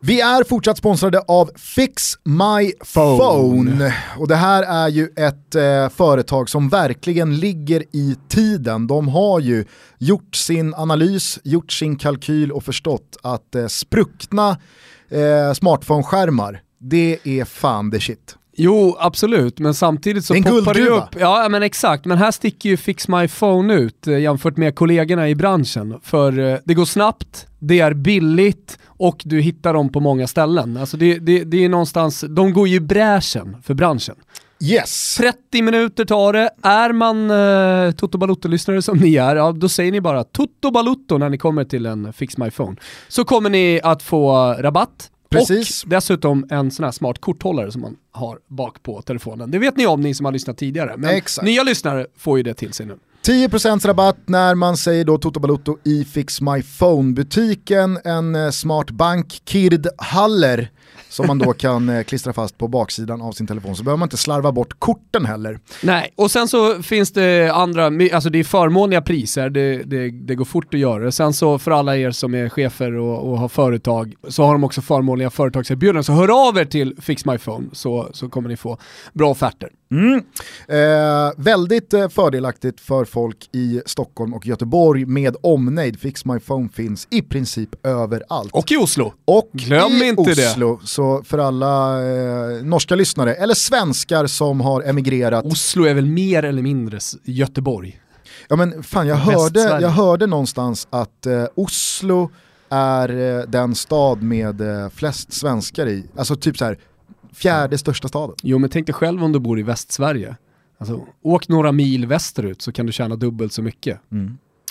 [0.00, 3.94] Vi är fortsatt sponsrade av Fix My Phone.
[4.18, 8.86] Och det här är ju ett eh, företag som verkligen ligger i tiden.
[8.86, 9.64] De har ju
[9.98, 14.50] gjort sin analys, gjort sin kalkyl och förstått att eh, spruckna
[15.08, 18.36] eh, smartphone-skärmar, det är fan the shit.
[18.60, 21.16] Jo, absolut, men samtidigt så en poppar det upp.
[21.18, 22.04] Ja, men exakt.
[22.04, 26.00] Men här sticker ju Fix My Phone ut eh, jämfört med kollegorna i branschen.
[26.02, 30.76] För eh, det går snabbt, det är billigt och du hittar dem på många ställen.
[30.76, 34.14] Alltså det, det, det är någonstans, de går ju bräschen för branschen.
[34.60, 35.16] Yes!
[35.16, 36.50] 30 minuter tar det.
[36.62, 41.18] Är man eh, Toto Balutto-lyssnare som ni är, ja, då säger ni bara Toto Balutto
[41.18, 42.76] när ni kommer till en Fix My Phone.
[43.08, 45.10] Så kommer ni att få rabatt.
[45.30, 45.82] Precis.
[45.82, 49.50] Och dessutom en sån här smart korthållare som man har bak på telefonen.
[49.50, 51.46] Det vet ni om ni som har lyssnat tidigare, men Exakt.
[51.46, 52.98] nya lyssnare får ju det till sig nu.
[53.26, 57.98] 10% rabatt när man säger då Toto Balutto i Fix My Phone-butiken.
[58.04, 60.70] En eh, smart bank, Kird Haller,
[61.08, 63.76] som man då kan eh, klistra fast på baksidan av sin telefon.
[63.76, 65.58] Så behöver man inte slarva bort korten heller.
[65.82, 70.34] Nej, och sen så finns det andra, alltså det är förmånliga priser, det, det, det
[70.34, 71.12] går fort att göra det.
[71.12, 74.64] Sen så för alla er som är chefer och, och har företag så har de
[74.64, 76.04] också förmånliga företagserbjudanden.
[76.04, 78.78] Så hör av er till Fix My Phone så, så kommer ni få
[79.12, 79.68] bra offerter.
[79.90, 80.22] Mm.
[80.68, 86.00] Eh, väldigt eh, fördelaktigt för folk i Stockholm och Göteborg med omnejd.
[86.00, 88.50] Fix My Phone finns i princip överallt.
[88.52, 89.12] Och i Oslo.
[89.24, 90.48] Och Glöm i inte det.
[90.98, 95.44] Så för alla eh, norska lyssnare, eller svenskar som har emigrerat.
[95.44, 98.00] Oslo är väl mer eller mindre Göteborg.
[98.48, 102.30] Ja men fan jag hörde, jag hörde någonstans att eh, Oslo
[102.68, 106.78] är eh, den stad med eh, flest svenskar i, alltså typ så här
[107.32, 108.36] fjärde största staden.
[108.42, 110.36] Jo men tänk dig själv om du bor i Västsverige.
[110.78, 114.00] Alltså, åk några mil västerut så kan du tjäna dubbelt så mycket.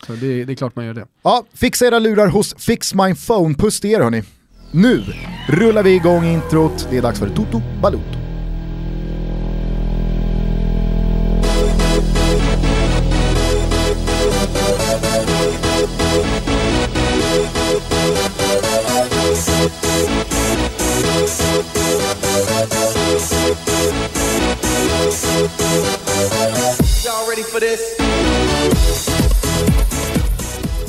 [0.08, 1.06] Så det, det är klart man gör det.
[1.24, 4.24] Ja, fixa era lurar hos Fix My Phone, puss till er hörni.
[4.80, 5.04] Nu
[5.48, 8.17] rullar vi igång introt, det är dags för Toto Balutto.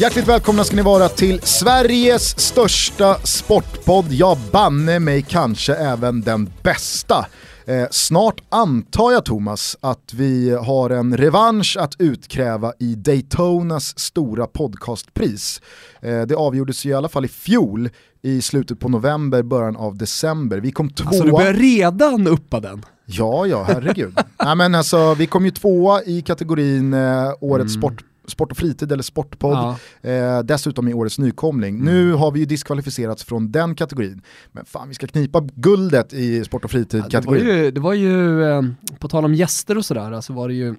[0.01, 6.51] Hjärtligt välkomna ska ni vara till Sveriges största sportpodd, ja banne mig kanske även den
[6.63, 7.27] bästa.
[7.67, 14.47] Eh, snart antar jag Thomas att vi har en revansch att utkräva i Daytonas stora
[14.47, 15.61] podcastpris.
[16.01, 17.91] Eh, det avgjordes ju i alla fall i fjol
[18.23, 20.59] i slutet på november, början av december.
[20.59, 21.09] Vi kom tvåa.
[21.09, 22.85] Alltså du börjar redan uppa den.
[23.07, 24.19] Ja, ja, herregud.
[24.45, 28.93] Nej, men alltså, vi kom ju tvåa i kategorin eh, Årets sport, sport och fritid
[28.93, 29.77] eller sportpodd.
[30.03, 30.11] Ja.
[30.11, 31.85] Eh, dessutom i Årets nykomling.
[31.85, 34.23] Nu har vi ju diskvalificerats från den kategorin.
[34.53, 37.47] Men fan, vi ska knipa guldet i sport och Det var fritid-kategorin.
[37.47, 38.63] ju, det var ju eh,
[38.99, 40.75] på tal om gäster och sådär, alltså var det ju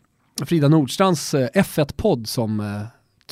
[0.46, 2.66] Frida Nordstrands eh, F1-podd som eh,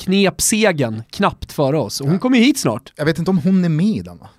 [0.05, 2.01] knep segern knappt före oss.
[2.01, 2.93] Och hon kommer ju hit snart.
[2.95, 4.29] Jag vet inte om hon är med i den va?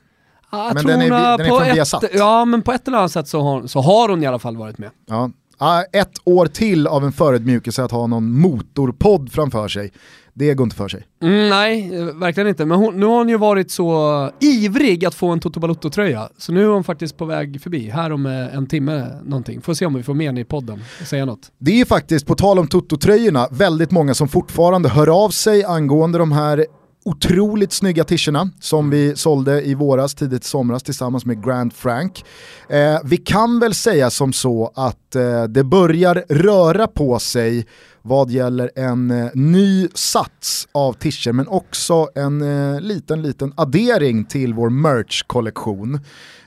[0.53, 2.05] Ja, jag Men den är- den är på från ett, Viasat.
[2.15, 4.57] Ja, men på ett eller annat sätt så har, så har hon i alla fall
[4.57, 4.91] varit med.
[5.07, 5.31] Ja.
[5.59, 9.93] Ah, ett år till av en förödmjukelse att ha någon motorpodd framför sig.
[10.35, 11.07] Det går inte för sig.
[11.23, 12.65] Mm, nej, verkligen inte.
[12.65, 16.53] Men hon, nu har hon ju varit så ivrig att få en Toto Balotto-tröja, så
[16.53, 19.61] nu är hon faktiskt på väg förbi, här om eh, en timme någonting.
[19.61, 21.51] Får se om vi får med henne i podden och säga något.
[21.59, 26.19] Det är faktiskt, på tal om Toto-tröjorna, väldigt många som fortfarande hör av sig angående
[26.19, 26.67] de här
[27.05, 32.25] otroligt snygga tischerna som vi sålde i våras, tidigt i somras tillsammans med Grand Frank.
[32.69, 37.67] Eh, vi kan väl säga som så att eh, det börjar röra på sig
[38.03, 42.43] vad gäller en eh, ny sats av tischer men också en
[42.75, 46.01] eh, liten liten addering till vår merch-kollektion.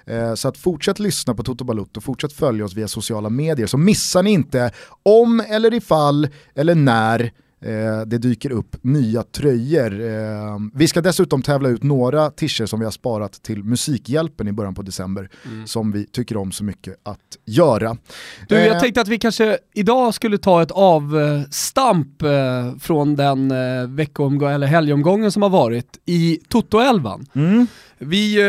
[0.05, 3.77] Eh, Så att fortsätt lyssna på Toto Balutto, fortsätt följa oss via sociala medier så
[3.77, 4.71] missar ni inte
[5.03, 7.31] om eller ifall eller när
[7.65, 10.01] eh, det dyker upp nya tröjor.
[10.01, 14.51] Eh, vi ska dessutom tävla ut några t-shirts som vi har sparat till Musikhjälpen i
[14.51, 15.29] början på december
[15.65, 17.97] som vi tycker om så mycket att göra.
[18.49, 22.29] Du, Eh, jag tänkte att vi kanske idag skulle ta ett avstamp eh,
[22.79, 27.25] från den eh, veckoomgång, eller helgomgången som har varit i Toto-elvan.
[27.35, 27.67] mm.
[27.97, 28.45] Vi, eh,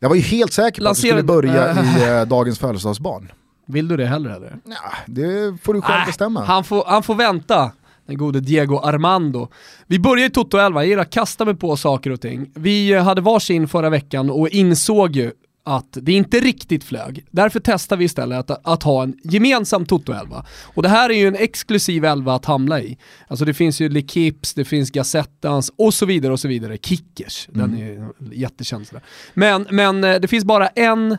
[0.00, 1.72] Jag var ju helt säker på att vi skulle Lanserade- börja
[2.16, 3.32] i eh, dagens födelsedagsbarn.
[3.66, 4.56] vill du det heller eller?
[4.64, 4.74] Ja,
[5.06, 6.44] det får du själv Äh, bestämma.
[6.44, 7.70] Han får, han får vänta,
[8.08, 9.48] den gode Diego Armando.
[9.86, 12.50] Vi börjar i Toto 11, jag gillar att kasta mig på saker och ting.
[12.54, 15.32] Vi eh, hade varsin förra veckan och insåg ju
[15.64, 17.26] att det inte riktigt flög.
[17.30, 20.44] Därför testar vi istället att, att ha en gemensam Toto-elva.
[20.74, 22.98] Och det här är ju en exklusiv elva att hamna i.
[23.28, 26.78] Alltså det finns ju L'Equips, det finns Gazettans och så vidare och så vidare.
[26.78, 28.86] Kickers, den är ju jättekänd.
[28.86, 29.02] sådär.
[29.34, 31.18] Men, men eh, det finns bara en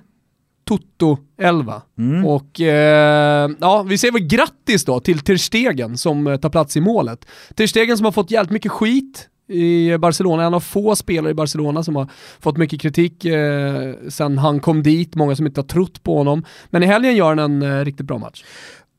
[0.70, 1.82] Toto 11.
[2.26, 6.78] Och eh, ja, vi säger väl grattis då till Ter Stegen som eh, tar plats
[6.78, 7.26] i målet.
[7.56, 11.34] Ter Stegen som har fått jävligt mycket skit i Barcelona, en av få spelare i
[11.34, 12.08] Barcelona som har
[12.40, 16.46] fått mycket kritik eh, sen han kom dit, många som inte har trott på honom.
[16.70, 18.44] Men i helgen gör han en eh, riktigt bra match.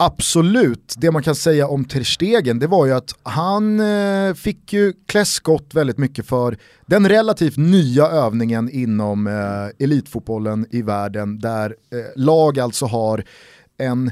[0.03, 4.73] Absolut, det man kan säga om Ter Stegen det var ju att han eh, fick
[4.73, 11.39] ju klä skott väldigt mycket för den relativt nya övningen inom eh, elitfotbollen i världen
[11.39, 13.25] där eh, lag alltså har
[13.79, 14.11] en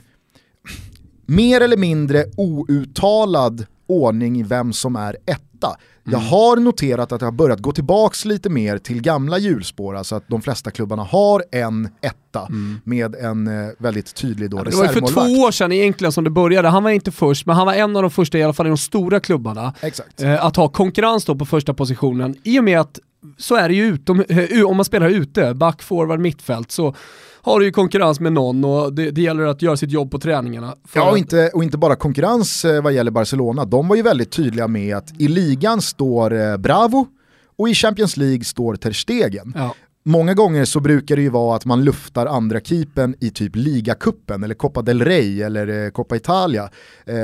[1.26, 5.76] mer eller mindre outtalad ordning i vem som är etta.
[6.10, 10.14] Jag har noterat att det har börjat gå tillbaks lite mer till gamla hjulspår, alltså
[10.14, 12.48] att de flesta klubbarna har en etta
[12.84, 16.24] med en eh, väldigt tydlig då Det var ju för två år sedan egentligen som
[16.24, 18.52] det började, han var inte först, men han var en av de första i alla
[18.52, 19.74] fall i de stora klubbarna.
[20.22, 22.34] Eh, att ha konkurrens då på första positionen.
[22.42, 22.98] I och med att
[23.38, 26.94] så är det ju utom, eh, om man spelar ute, back, forward, mittfält, så
[27.48, 30.18] har du ju konkurrens med någon och det, det gäller att göra sitt jobb på
[30.18, 30.74] träningarna.
[30.94, 34.30] Ja, och inte, och inte bara konkurrens eh, vad gäller Barcelona, de var ju väldigt
[34.30, 37.06] tydliga med att i ligan står eh, Bravo
[37.58, 39.52] och i Champions League står Ter Stegen.
[39.56, 39.74] ja.
[40.04, 44.44] Många gånger så brukar det ju vara att man luftar andra keepen i typ ligacupen
[44.44, 46.70] eller Coppa del Rey eller eh, Coppa Italia.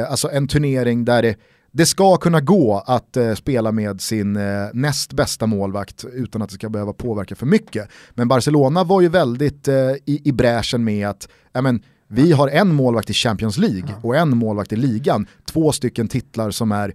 [0.08, 1.36] Alltså en turnering där det,
[1.76, 6.48] det ska kunna gå att eh, spela med sin eh, näst bästa målvakt utan att
[6.48, 7.88] det ska behöva påverka för mycket.
[8.10, 9.74] Men Barcelona var ju väldigt eh,
[10.04, 14.36] i, i bräschen med att ämen, vi har en målvakt i Champions League och en
[14.36, 15.26] målvakt i ligan.
[15.44, 16.94] Två stycken titlar som är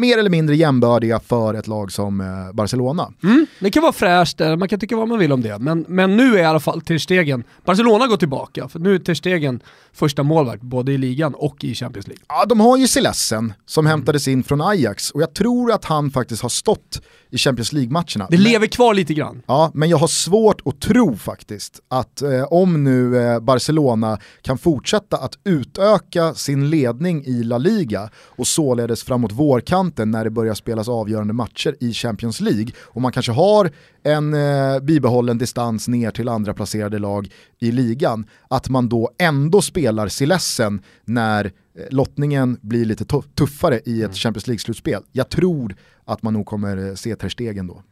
[0.00, 3.12] mer eller mindre jämbördiga för ett lag som eh, Barcelona.
[3.22, 5.84] Mm, det kan vara fräscht, eh, man kan tycka vad man vill om det, men,
[5.88, 9.14] men nu är i alla fall Ter Stegen, Barcelona går tillbaka, för nu är Ter
[9.14, 9.62] Stegen
[9.92, 12.24] första målvakt både i ligan och i Champions League.
[12.28, 16.10] Ja, de har ju Silessen som hämtades in från Ajax och jag tror att han
[16.10, 18.26] faktiskt har stått i Champions League-matcherna.
[18.30, 19.42] Det lever kvar lite grann.
[19.46, 24.58] Ja, men jag har svårt att tro faktiskt att eh, om nu eh, Barcelona kan
[24.58, 30.54] fortsätta att utöka sin ledning i La Liga och således framåt vårkanten när det börjar
[30.54, 33.70] spelas avgörande matcher i Champions League och man kanske har
[34.02, 37.28] en eh, bibehållen distans ner till andra placerade lag
[37.60, 41.50] i ligan, att man då ändå spelar Silessen när eh,
[41.90, 45.02] lottningen blir lite tuff- tuffare i ett Champions League-slutspel.
[45.12, 45.76] Jag tror
[46.12, 47.82] att man nog kommer eh, se Ter Stegen då.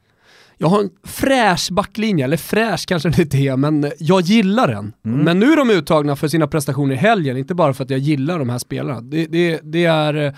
[0.61, 4.93] Jag har en fräsch backlinje, eller fräsch kanske det inte är, men jag gillar den.
[5.03, 7.99] Men nu är de uttagna för sina prestationer i helgen, inte bara för att jag
[8.01, 9.01] gillar de här spelarna.
[9.01, 10.15] Det, det, det är...
[10.27, 10.33] eh,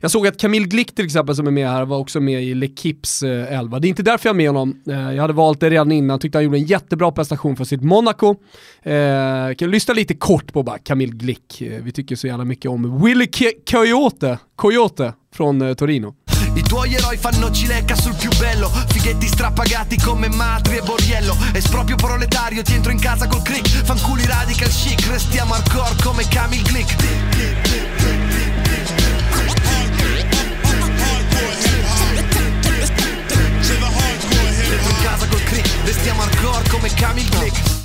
[0.00, 2.54] Jag såg att Camille Glick till exempel som är med här var också med i
[2.54, 3.78] L'Equips eh, 11.
[3.78, 4.82] Det är inte därför jag är med honom.
[4.88, 7.82] Eh, Jag hade valt det redan innan, tyckte han gjorde en jättebra prestation för sitt
[7.82, 8.34] Monaco.
[8.82, 11.60] Eh, kan lyssna lite kort på bara Camille Glick.
[11.62, 13.26] Eh, Vi tycker så jävla mycket om Willy
[13.70, 16.14] Coyote, Coyote från eh, Torino.
[16.56, 21.36] I tuoi eroi fanno cileca sul più bello Fighetti strappagati come Matri e Borriello.
[21.52, 23.84] Esproprio proletario, ti entro in casa col click.
[23.84, 28.25] Fanculi radical chic, restiamo hardcore come Camille Glick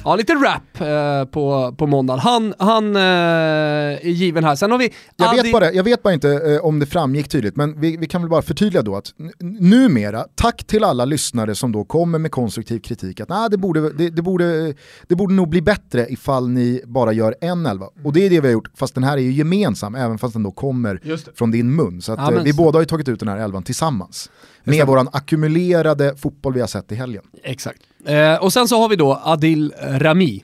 [0.03, 2.19] Ja, lite rap eh, på, på måndagen.
[2.19, 4.55] Han, han eh, är given här.
[4.55, 4.93] Sen har vi...
[5.15, 7.97] Jag Adi- vet, bara, jag vet bara inte eh, om det framgick tydligt, men vi,
[7.97, 12.19] vi kan väl bara förtydliga då att numera, tack till alla lyssnare som då kommer
[12.19, 14.73] med konstruktiv kritik, att nah, det, borde, det, det, borde,
[15.07, 17.85] det borde nog bli bättre ifall ni bara gör en elva.
[18.03, 20.33] Och det är det vi har gjort, fast den här är ju gemensam, även fast
[20.33, 20.99] den då kommer
[21.35, 22.01] från din mun.
[22.01, 23.63] Så att, Ja, eh, men vi så- båda har ju tagit ut den här elvan
[23.63, 24.29] tillsammans.
[24.63, 27.23] Med våran ackumulerade fotboll vi har sett i helgen.
[27.43, 27.81] Exakt.
[28.05, 30.43] Eh, och sen så har vi då Adil Rami.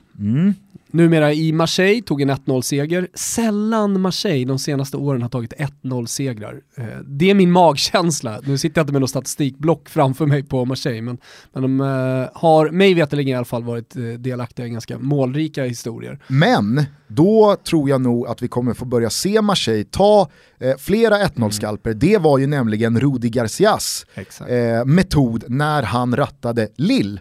[0.90, 3.08] Numera i Marseille, tog en 1-0-seger.
[3.14, 6.60] Sällan Marseille de senaste åren har tagit 1-0-segrar.
[6.76, 8.40] Eh, det är min magkänsla.
[8.44, 11.18] Nu sitter jag inte med något statistikblock framför mig på Marseille, men,
[11.52, 15.64] men de eh, har mig veterligen i alla fall varit eh, delaktiga i ganska målrika
[15.64, 16.18] historier.
[16.28, 21.16] Men då tror jag nog att vi kommer få börja se Marseille ta eh, flera
[21.18, 21.94] 1-0-skalper.
[21.94, 24.06] Det var ju nämligen Rudi Garcias
[24.48, 27.20] eh, metod när han rattade Lille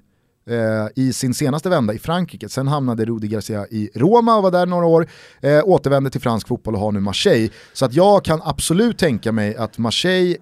[0.50, 2.50] eh, i sin senaste vända i Frankrike.
[2.50, 5.08] Sen hamnade Rudi Garcia i Roma och var där några år,
[5.42, 7.50] eh, återvände till fransk fotboll och har nu Marseille.
[7.74, 10.38] Så att jag kan absolut tänka mig att Marseille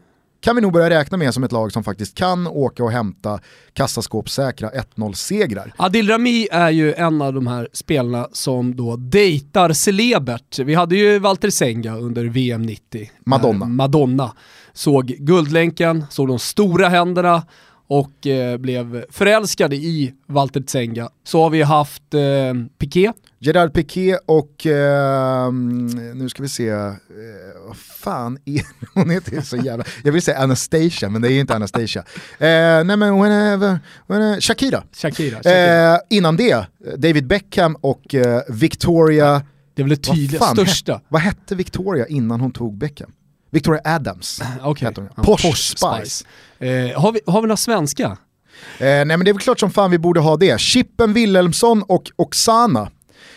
[0.46, 3.40] kan vi nog börja räkna med som ett lag som faktiskt kan åka och hämta
[3.74, 5.74] kassaskåpssäkra 1-0-segrar.
[5.78, 10.60] Adil Rami är ju en av de här spelarna som då dejtar celebert.
[10.60, 13.12] Vi hade ju Walter Senga under VM 90.
[13.26, 13.66] Madonna.
[13.66, 14.32] När Madonna
[14.74, 17.44] såg guldlänken, såg de stora händerna
[17.88, 21.10] och eh, blev förälskade i Walter Tsenga.
[21.24, 22.20] Så har vi haft eh,
[22.78, 25.52] Piqué, Gerard Piqué och, eh,
[26.14, 26.94] nu ska vi se, eh,
[27.68, 28.62] vad fan är
[28.94, 32.02] hon heter så jävla, jag vill säga Anastasia men det är inte Anastasia.
[32.40, 32.48] Eh,
[32.84, 34.84] nej men whenever, whenever, Shakira.
[34.94, 35.38] Shakira.
[35.38, 35.94] Shakira.
[35.94, 36.66] Eh, innan det,
[36.98, 39.42] David Beckham och eh, Victoria,
[39.74, 40.94] det är väl det tydliga, vad största.
[40.94, 43.12] Hette, vad hette Victoria innan hon tog Beckham?
[43.56, 44.42] Victoria Adams.
[44.62, 44.88] Okej.
[44.88, 45.26] hette hon.
[45.26, 46.26] Posh, Posh Spice.
[46.60, 48.06] Eh, har, vi, har vi några svenska?
[48.06, 48.16] Eh,
[48.80, 50.60] nej men det är väl klart som fan vi borde ha det.
[50.60, 52.92] Chippen Wilhelmsson och Oksana.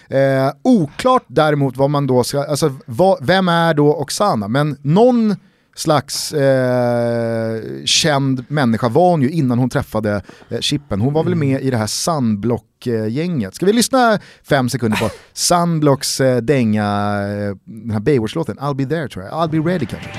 [0.09, 4.49] Eh, oklart däremot vad man då ska, alltså vad, vem är då Oksana?
[4.49, 5.37] Men någon
[5.79, 11.01] slags eh, känd människa var hon ju innan hon träffade eh, Chippen.
[11.01, 13.55] Hon var väl med i det här Sunblock-gänget.
[13.55, 14.19] Ska vi lyssna
[14.49, 19.35] fem sekunder på Sunblocks eh, dänga, eh, den här Baywatch-låten, I'll be there tror jag,
[19.35, 20.11] I'll be ready kanske.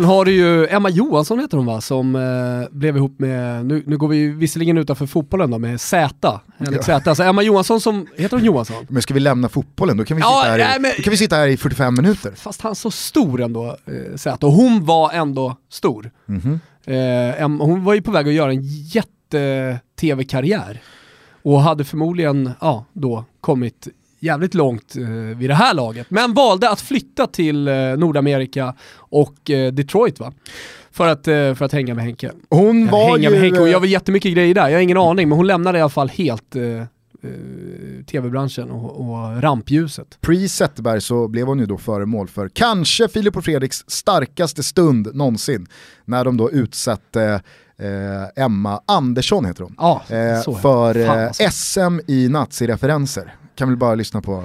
[0.00, 2.22] Sen har du ju Emma Johansson heter hon va, som eh,
[2.70, 6.40] blev ihop med, nu, nu går vi visserligen utanför fotbollen då, med Z.
[6.58, 6.82] Henrik Ja.
[6.82, 7.10] Z.
[7.10, 8.86] Alltså Emma Johansson som, heter hon Johansson?
[8.88, 11.02] Men ska vi lämna fotbollen då kan vi, Ja, sitta, här nej, i, men- då
[11.02, 12.32] kan vi sitta här i 45 minuter.
[12.36, 13.74] Fast han så stor ändå, eh,
[14.16, 14.46] Z.
[14.46, 16.10] Och hon var ändå stor.
[16.26, 16.60] Mhm.
[16.86, 16.94] Eh,
[17.44, 20.80] Em- hon var ju på väg att göra en jätte-tv-karriär.
[21.42, 23.88] Och hade förmodligen, ja, då kommit
[24.20, 25.04] jävligt långt eh,
[25.38, 26.06] vid det här laget.
[26.10, 30.32] Men valde att flytta till eh, Nordamerika och eh, Detroit va?
[30.92, 32.30] För att, eh, för att hänga med Henke.
[32.50, 33.30] Hon Ja, var hänga ju...
[33.30, 35.28] med Henke och eh, gör väl jättemycket grejer där, jag har ingen aning.
[35.28, 36.84] Men hon lämnade i alla fall helt eh, eh,
[38.10, 40.18] tv-branschen och, och rampljuset.
[40.20, 45.14] Pre Zetterberg så blev hon ju då föremål för kanske Filip och Fredriks starkaste stund
[45.14, 45.66] någonsin.
[46.04, 47.42] När de då utsatte
[47.78, 49.74] eh, Emma Andersson heter hon.
[49.78, 51.42] Ja, Eh, för eh, alltså.
[51.50, 53.34] SM i nazireferenser.
[53.60, 54.44] Kan väl bara lyssna på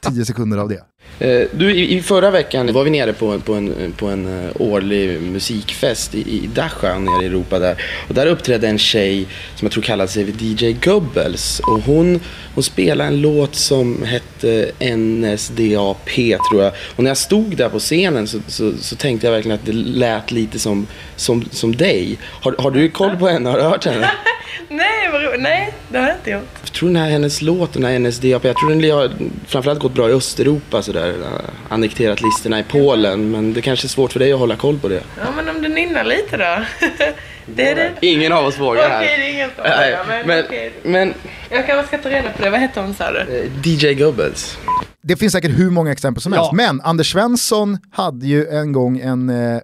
[0.00, 0.84] 10 sekunder av det.
[1.18, 5.20] Eh, Du, i, förra veckan var vi nere på, på en, på en eh, årlig
[5.22, 7.82] musikfest i, i Dachau nere i Europa där.
[8.08, 11.60] Och där uppträdde en tjej som jag tror kallade sig för DJ Goebbels.
[11.60, 12.20] Och hon,
[12.54, 16.10] hon spelade en låt som hette NSDAP
[16.50, 16.72] tror jag.
[16.96, 19.72] Och när jag stod där på scenen så, så, så tänkte jag verkligen att det
[19.72, 22.18] lät lite som, som, som dig.
[22.24, 23.50] Har, har du koll på henne?
[23.50, 24.10] Har du hört henne?
[24.68, 26.48] Nej, vad ro- Nej, det har jag inte gjort.
[26.64, 29.10] Jag tror den här hennes låt, den här NSDAP, jag tror den har
[29.46, 31.40] framförallt gått bra i Östeuropa sådär.
[31.68, 34.88] Annekterat listorna i Polen, men det kanske är svårt för dig att hålla koll på
[34.88, 35.02] det.
[35.18, 36.64] Ja, men om du nynnar lite då.
[37.46, 37.92] det är det.
[38.06, 39.18] Ingen av oss vågar Okej, här.
[39.18, 40.72] det är ingen som Nej, frågar, men, men, okej.
[40.84, 41.14] men
[41.50, 42.50] Jag kanske ska ta reda på det.
[42.50, 43.18] Vad hette hon sa du?
[43.20, 44.58] eh, DJ Goebbels.
[45.02, 46.38] Det finns säkert hur många exempel som Ja.
[46.38, 49.60] helst, men Anders Svensson hade ju en gång en eh, eh,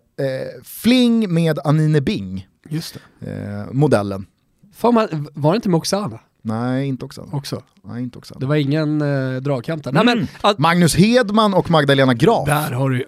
[0.64, 3.30] fling med Anine Bing, Just det.
[3.30, 4.26] eh, modellen.
[4.76, 7.28] Fan, var det inte med Oksana Nej, inte också.
[7.32, 7.62] också?
[7.84, 8.34] Nej, inte också.
[8.38, 9.92] Det var ingen eh, dragkamp där.
[9.92, 12.46] Nej, men, att, Magnus Hedman och Magdalena Graf.
[12.46, 13.04] där har du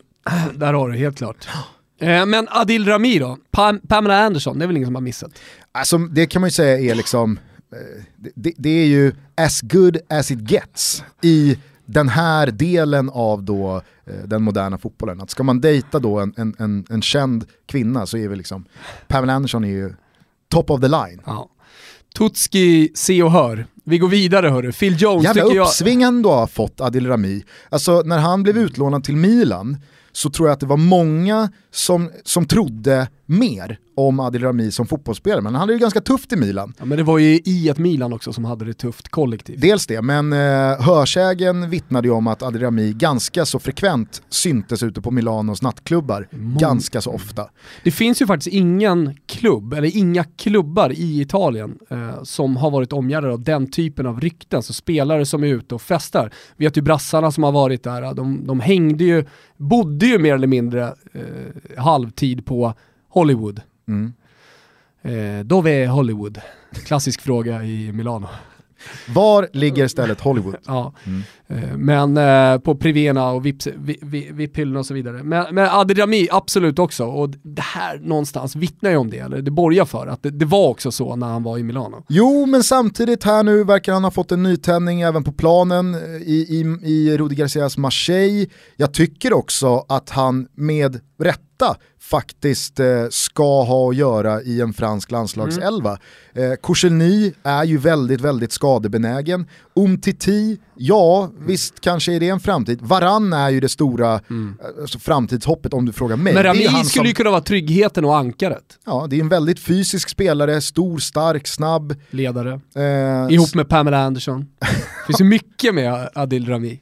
[0.55, 1.49] där har du helt klart.
[2.03, 3.39] Eh, men Adil Rami då?
[3.51, 5.31] Pam, Pamela Anderson, det är väl ingen som har missat?
[5.73, 7.39] Alltså, det kan man ju säga är liksom,
[7.73, 8.03] eh,
[8.35, 13.77] det- det, är ju as good as it gets i den här delen av då
[14.05, 15.21] eh, den moderna fotbollen.
[15.21, 18.65] Att ska man dejta då en, en, en, en känd kvinna så är vi liksom,
[19.09, 19.93] Pamela Anderson är ju
[20.49, 21.21] top of the line.
[21.27, 21.49] Ja.
[22.19, 23.67] Tutski, se och hör.
[23.85, 24.73] Vi går vidare hörru.
[24.73, 25.67] Phil Jones Jävla tycker jag...
[25.67, 27.45] uppsving han då har fått Adil Rami.
[27.69, 29.77] Alltså när han blev utlånad till Milan
[30.13, 34.87] så tror jag att det var många som, som trodde mer om Adil Rami som
[34.87, 35.41] fotbollsspelare.
[35.41, 36.75] Men han hade ju ganska tufft i Milan.
[36.79, 39.61] Ja, men det var ju i ett Milan också som hade det tufft kollektivt.
[39.61, 44.83] Dels det, men eh, hörsägen vittnade ju om att Adil Rami ganska så frekvent syntes
[44.83, 46.29] ute på Milanos nattklubbar.
[46.59, 47.47] Ganska så ofta.
[47.85, 52.93] Det finns ju faktiskt ingen klubb, eller inga klubbar i Italien eh, som har varit
[52.93, 54.63] omgärdade av den typen av rykten.
[54.63, 56.33] Så spelare som är ute och festar.
[56.57, 59.25] Vet ju brassarna som har varit där, de, de hängde ju,
[59.57, 61.23] bodde ju mer eller mindre eh,
[61.79, 62.75] halvtid på
[63.09, 63.61] Hollywood.
[63.89, 64.13] Mm.
[65.03, 66.41] Eh, dove är Hollywood?
[66.87, 68.29] Klassisk fråga i Milano.
[69.09, 70.57] Var ligger stället Hollywood?
[70.67, 70.93] Ja.
[71.05, 71.21] Eh,
[71.77, 75.23] Men eh, på privéerna och VIP-hyllorna och så vidare.
[75.23, 77.05] Men, men Adirami absolut också.
[77.05, 80.45] Och det här någonstans vittnar ju om det, eller det borgar för att det, det
[80.45, 82.05] var också så när han var i Milano.
[82.09, 86.01] Jo, men samtidigt här nu verkar han ha fått en nytändning även på planen eh,
[86.01, 88.47] i, i, i Rudi Garcias Marseille.
[88.77, 94.73] Jag tycker också att han med rätta faktiskt eh, ska ha att göra i en
[94.73, 95.99] fransk landslagselva.
[96.33, 99.47] Eh, Koscielny är ju väldigt, väldigt skadebenägen.
[99.77, 102.79] Umtiti, ja visst kanske är det en framtid.
[102.83, 104.21] Varann är ju det stora eh,
[104.83, 106.35] alltså, framtidshoppet om du frågar mig.
[106.35, 108.79] Men Det Rami skulle som- ju kunna vara tryggheten och ankaret.
[108.87, 111.95] Ja, det är en väldigt fysisk spelare, stor, stark, snabb.
[112.11, 112.61] Ledare.
[112.75, 114.47] Eh, Ihop med Pamela Anderson.
[114.61, 114.67] Det
[115.07, 116.81] finns ju mycket med Adil Rami.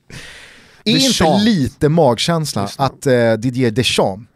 [0.84, 2.68] Är inte lite magkänsla det.
[2.76, 4.26] att eh, Didier Deschamps,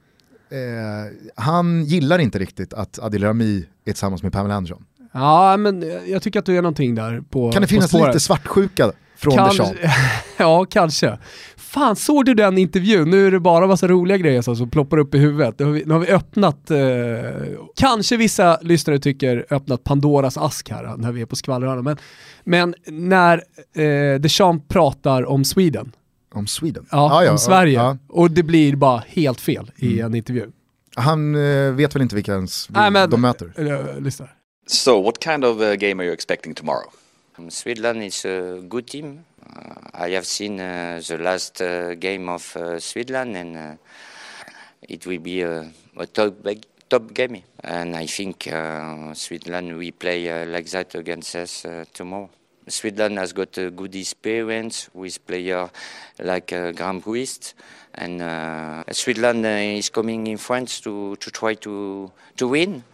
[0.51, 4.85] eh, han gillar inte riktigt att Adil Rami är tillsammans med Pamela Anderson.
[5.15, 8.93] Ja, men jag tycker att du är någonting där på Kan det finnas lite svartsjuka
[9.23, 9.81] från Kan- Deschamps?
[10.37, 11.19] ja, kanske.
[11.57, 13.11] Fan, såg du den intervjun?
[13.11, 15.59] Nu är det bara massa roliga grejer som, som ploppar upp i huvudet.
[15.59, 16.79] Nu har vi, nu har vi öppnat, eh,
[17.77, 21.85] kanske vissa lyssnare tycker öppnat Pandoras ask här när vi är på skvallerhörnan.
[21.85, 21.97] Men,
[22.45, 23.43] men när
[23.77, 25.93] eh, Deschamps pratar om Sweden,
[26.35, 26.87] Om Sweden?
[26.91, 27.97] ja, Ja, ja, om Sverige, ja.
[28.09, 30.47] och det blir bara helt fel i en intervju.
[30.97, 33.53] Han eh, vet väl inte vilka ens Nej, men- de möter?
[33.59, 34.29] Uh, lyssna.
[34.67, 36.91] So, what kind of uh, game are you expecting tomorrow?
[37.51, 39.25] Sweden is a good team.
[39.45, 43.75] Uh, I have seen uh, the last uh, game of uh, Sweden, and uh,
[44.89, 46.35] it will be a, a top
[46.89, 47.43] top game.
[47.65, 52.29] And I think uh, Sweden we play uh, like that against us uh, tomorrow.
[52.69, 55.71] Sweden has got a good experience with players
[56.19, 56.73] like uh,
[57.95, 62.85] and uh, Sweden uh, is coming in France to, to try to to win.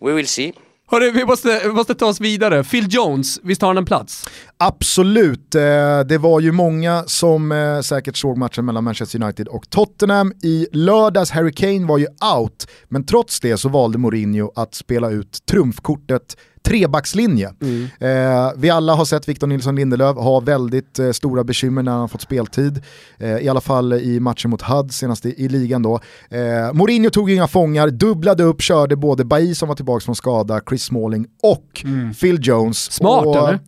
[0.00, 0.52] We will see.
[0.86, 2.64] Hörru, vi måste, vi måste ta oss vidare.
[2.64, 4.28] Phil Jones, visst har han en plats?
[4.56, 5.60] Absolut, eh,
[6.08, 10.32] det var ju många som eh, säkert såg matchen mellan Manchester United och Tottenham.
[10.42, 15.10] I lördags, Harry Kane var ju out, men trots det så valde Mourinho att spela
[15.10, 17.52] ut trumfkortet trebackslinje.
[17.98, 22.08] Eh, vi alla har sett Victor Nilsson Lindelöf ha väldigt eh, stora bekymmer när han
[22.08, 22.82] fått speltid.
[23.18, 26.00] Eh, I alla fall i matchen mot Hud senast i, i ligan då.
[26.30, 30.60] Eh, Mourinho tog inga fångar, dubblade upp, körde både Bailly som var tillbaka från skada,
[30.68, 31.84] Chris Smalling och
[32.20, 32.92] Phil Jones.
[32.92, 33.58] Smart, och, eller?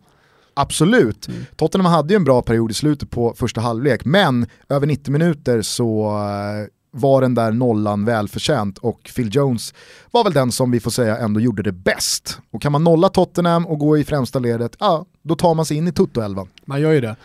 [0.53, 1.27] Absolut.
[1.55, 5.61] Tottenham hade ju en bra period i slutet på första halvlek, men över 90 minuter
[5.61, 9.73] så eh, var den där nollan välförtjänt och Phil Jones
[10.11, 12.39] var väl den som vi får säga ändå gjorde det bäst.
[12.51, 15.77] Och kan man nolla Tottenham och gå i främsta ledet, ja, då tar man sig
[15.77, 16.47] in i Toto-elvan.
[16.65, 17.15] Man gör ju det.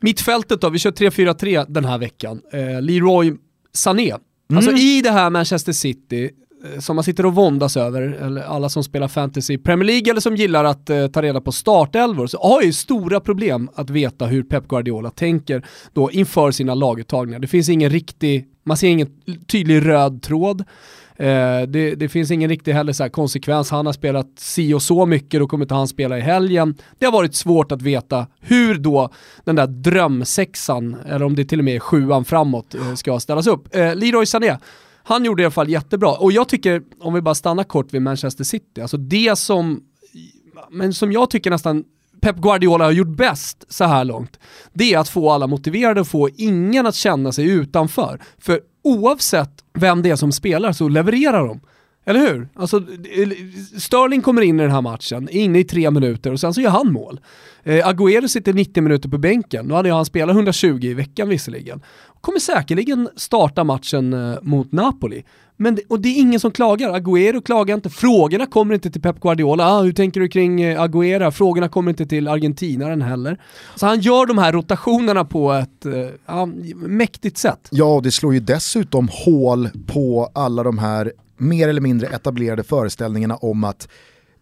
[0.00, 2.40] Mittfältet då, vi kör 3-4-3 den här veckan.
[2.52, 3.34] Eh, Leroy
[3.72, 4.14] Sané.
[4.54, 6.30] Alltså i det här Manchester City,
[6.64, 10.10] Eh, som man sitter och våndas över, eller alla som spelar fantasy i Premier League
[10.10, 13.90] eller som gillar att eh, ta reda på startelvor, så har ju stora problem att
[13.90, 17.38] veta hur Pep Guardiola tänker då inför sina laguttagningar.
[17.38, 19.08] Det finns ingen riktig, man ser ingen
[19.46, 20.64] tydlig röd tråd.
[21.16, 24.82] Eh, det, det finns ingen riktig heller så här konsekvens, han har spelat si och
[24.82, 26.74] så mycket, då kommer inte han spela i helgen.
[26.98, 29.10] Det har varit svårt att veta hur då
[29.44, 33.46] den där drömsexan, eller om det till och med är sjuan framåt, eh, ska ställas
[33.46, 33.76] upp.
[33.76, 34.58] Eh, Leroy Sané,
[35.04, 36.10] han gjorde i alla fall jättebra.
[36.10, 39.80] Och jag tycker, om vi bara stannar kort vid Manchester City, alltså det som,
[40.70, 41.84] men som jag tycker nästan
[42.20, 44.38] Pep Guardiola har gjort bäst så här långt,
[44.72, 48.20] det är att få alla motiverade och få ingen att känna sig utanför.
[48.38, 51.60] För oavsett vem det är som spelar så levererar de.
[52.04, 52.48] Eller hur?
[52.54, 52.82] Alltså,
[53.78, 56.60] Sterling kommer in i den här matchen, är inne i tre minuter och sen så
[56.60, 57.20] gör han mål.
[57.62, 61.28] Eh, Agüero sitter 90 minuter på bänken, nu hade ju han spelat 120 i veckan
[61.28, 61.82] visserligen.
[62.22, 65.24] Kommer säkerligen starta matchen eh, mot Napoli.
[65.56, 69.02] Men det, och det är ingen som klagar, Agüero klagar inte, frågorna kommer inte till
[69.02, 71.30] Pep Guardiola, ah, hur tänker du kring eh, Agüero?
[71.30, 73.40] Frågorna kommer inte till argentinaren heller.
[73.76, 77.68] Så han gör de här rotationerna på ett eh, mäktigt sätt.
[77.70, 82.62] Ja, och det slår ju dessutom hål på alla de här mer eller mindre etablerade
[82.62, 83.88] föreställningarna om att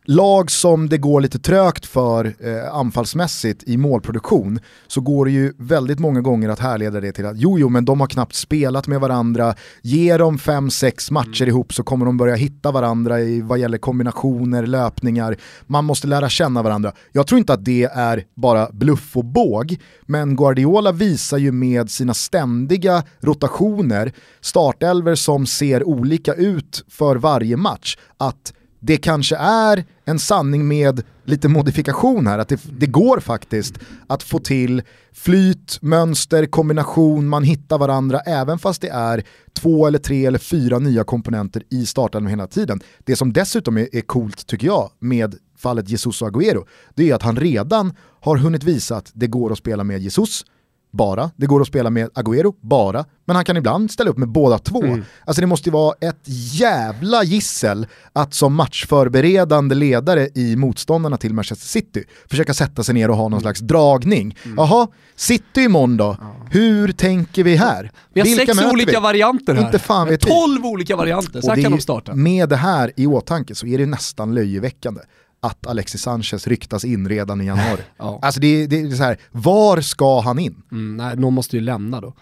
[0.04, 5.52] lag som det går lite trögt för eh, anfallsmässigt i målproduktion så går det ju
[5.58, 8.86] väldigt många gånger att härleda det till att jo, jo, men de har knappt spelat
[8.86, 13.40] med varandra, ge dem fem, sex matcher ihop så kommer de börja hitta varandra i
[13.40, 15.36] vad gäller kombinationer, löpningar,
[15.66, 16.92] man måste lära känna varandra.
[17.12, 21.90] Jag tror inte att det är bara bluff och båg, men Guardiola visar ju med
[21.90, 29.84] sina ständiga rotationer, startelver som ser olika ut för varje match, att det kanske är
[30.04, 35.78] en sanning med lite modifikation här, att det, det går faktiskt att få till flyt,
[35.82, 41.04] mönster, kombination, man hittar varandra även fast det är två eller tre eller fyra nya
[41.04, 42.80] komponenter i starten hela tiden.
[43.04, 47.14] Det som dessutom är, är coolt tycker jag med fallet Jesus och Agüero, det är
[47.14, 50.44] att han redan har hunnit visa att det går att spela med Jesus,
[50.90, 51.30] bara.
[51.36, 53.04] Det går att spela med Agüero, bara.
[53.24, 54.82] Men han kan ibland ställa upp med båda två.
[55.24, 56.20] Alltså det måste ju vara ett
[56.52, 63.10] jävla gissel att som matchförberedande ledare i motståndarna till Manchester City försöka sätta sig ner
[63.10, 64.36] och ha någon slags dragning.
[64.56, 66.16] Jaha, City imorgon då?
[66.50, 67.90] Hur tänker vi här?
[68.12, 69.02] Vi har Vilka sex olika vi?
[69.02, 69.66] varianter här.
[69.66, 70.20] Inte fan vet.
[70.20, 72.14] 12 olika varianter, så här kan de starta.
[72.14, 75.00] Med det här i åtanke så är det nästan löjeväckande
[75.40, 77.80] att Alexis Sanchez ryktas in redan i januari.
[77.98, 78.18] Ja.
[78.22, 80.62] Alltså det, det är så här, var ska han in?
[80.72, 82.14] Mm, nej, någon måste ju lämna då.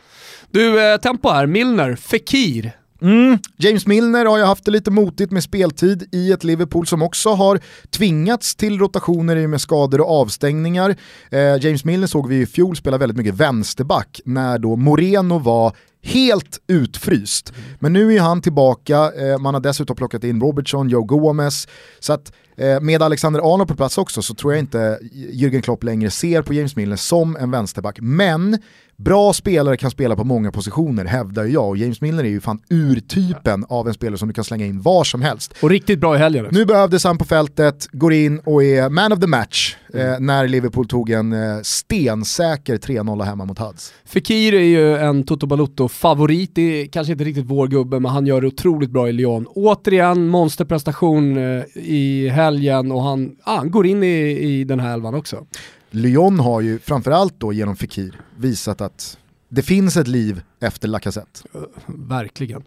[0.50, 1.46] Du, eh, tempo här.
[1.46, 2.72] Milner, Fekir.
[3.02, 3.38] Mm.
[3.56, 7.30] James Milner har ju haft det lite motigt med speltid i ett Liverpool som också
[7.30, 10.96] har tvingats till rotationer i och med skador och avstängningar.
[11.30, 15.76] Eh, James Milner såg vi i fjol spela väldigt mycket vänsterback när då Moreno var
[16.02, 17.52] helt utfryst.
[17.78, 21.68] Men nu är han tillbaka, eh, man har dessutom plockat in Robertson, Joe Gomez,
[22.00, 25.84] så att Eh, med Alexander Arnold på plats också så tror jag inte Jürgen Klopp
[25.84, 27.98] längre ser på James Milner som en vänsterback.
[28.00, 28.58] Men
[29.02, 32.60] Bra spelare kan spela på många positioner hävdar jag och James Milner är ju fan
[32.70, 35.54] urtypen av en spelare som du kan slänga in var som helst.
[35.62, 36.46] Och riktigt bra i helgen.
[36.50, 40.12] Nu behövdes han på fältet, går in och är man of the match mm.
[40.12, 43.92] eh, när Liverpool tog en eh, stensäker 3-0 hemma mot Huds.
[44.04, 48.26] Fekir är ju en Toto Balotto-favorit, det är kanske inte riktigt vår gubbe men han
[48.26, 49.46] gör det otroligt bra i Lyon.
[49.46, 54.94] Återigen monsterprestation eh, i helgen och han, ah, han går in i, i den här
[54.94, 55.46] elvan också.
[55.90, 61.40] Lyon har ju framförallt då genom Fekir visat att det finns ett liv efter Lacazette.
[61.54, 62.62] Uh, verkligen.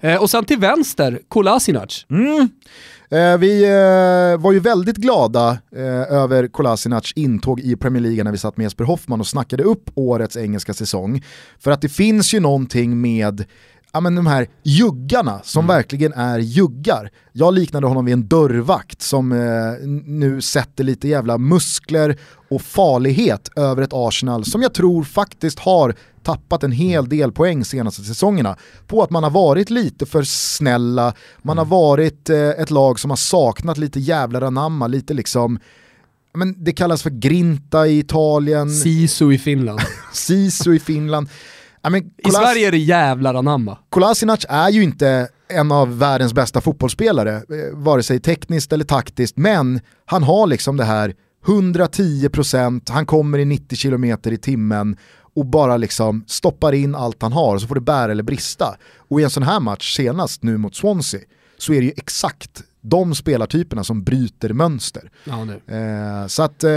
[0.00, 2.06] Eh, och sen till vänster, Kolasinac.
[2.10, 2.48] Mm.
[3.10, 8.32] Eh, vi eh, var ju väldigt glada eh, över Kolasinac intåg i Premier League när
[8.32, 11.24] vi satt med Jesper Hoffman och snackade upp årets engelska säsong.
[11.58, 13.44] För att det finns ju någonting med
[13.96, 15.76] ja, men de här juggarna som mm.
[15.76, 17.10] verkligen är juggar.
[17.32, 22.18] Jag liknade honom vid en dörrvakt som eh, nu sätter lite jävla muskler
[22.50, 27.64] och farlighet över ett Arsenal som jag tror faktiskt har tappat en hel del poäng
[27.64, 28.56] senaste säsongerna
[28.86, 31.70] på att man har varit lite för snälla, man har mm.
[31.70, 35.58] varit eh, ett lag som har saknat lite jävlar anamma, lite liksom
[36.34, 38.70] men det kallas för grinta i Italien.
[38.70, 39.80] Sisu i Finland.
[40.12, 41.28] Sisu i Finland.
[41.90, 43.78] Men I Sverige är det jävlar anamma.
[43.90, 49.36] Kolasinac är ju inte en av världens bästa fotbollsspelare, eh, vare sig tekniskt eller taktiskt,
[49.36, 51.14] men han har liksom det här
[51.46, 54.96] 110%, han kommer i 90 km i timmen
[55.34, 58.76] och bara liksom stoppar in allt han har så får det bära eller brista.
[59.08, 61.20] Och i en sån här match senast nu mot Swansea
[61.58, 65.10] så är det ju exakt de spelartyperna som bryter mönster.
[65.24, 65.42] Ja,
[65.74, 66.70] eh, så att, eh,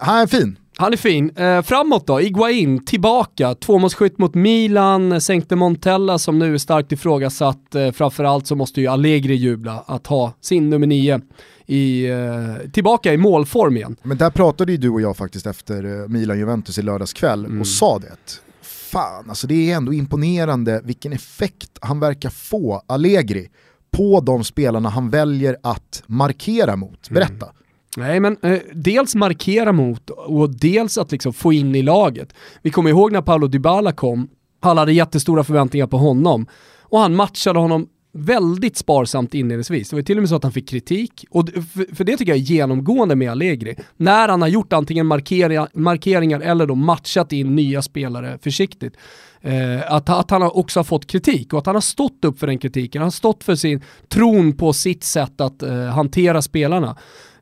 [0.00, 0.58] han är fin.
[0.76, 1.30] Han är fin.
[1.36, 3.54] Eh, framåt då, Iguain tillbaka.
[3.54, 7.74] Tvåmålsskytt mot Milan, sänkte Montella som nu är starkt ifrågasatt.
[7.74, 11.20] Eh, framförallt så måste ju Allegri jubla att ha sin nummer nio
[11.66, 13.96] i, eh, tillbaka i målform igen.
[14.02, 17.60] Men där pratade ju du och jag faktiskt efter eh, Milan-Juventus i lördags kväll mm.
[17.60, 18.40] och sa det.
[18.62, 23.48] Fan, alltså det är ändå imponerande vilken effekt han verkar få, Allegri,
[23.90, 27.10] på de spelarna han väljer att markera mot.
[27.10, 27.46] Berätta.
[27.46, 27.56] Mm.
[27.96, 32.34] Nej men eh, dels markera mot och dels att liksom få in i laget.
[32.62, 34.28] Vi kommer ihåg när Paolo Dybala kom,
[34.60, 36.46] alla hade jättestora förväntningar på honom
[36.80, 39.90] och han matchade honom väldigt sparsamt inledningsvis.
[39.90, 41.24] Det var till och med så att han fick kritik.
[41.30, 41.48] Och
[41.94, 43.76] för, det tycker jag är genomgående med Allegri.
[43.96, 48.96] När han har gjort antingen markeringar, markeringar eller då matchat in nya spelare försiktigt.
[49.40, 52.46] Eh, att, att han också har fått kritik och att han har stått upp för
[52.46, 53.02] den kritiken.
[53.02, 56.96] Han har stått för sin tron på sitt sätt att eh, hantera spelarna.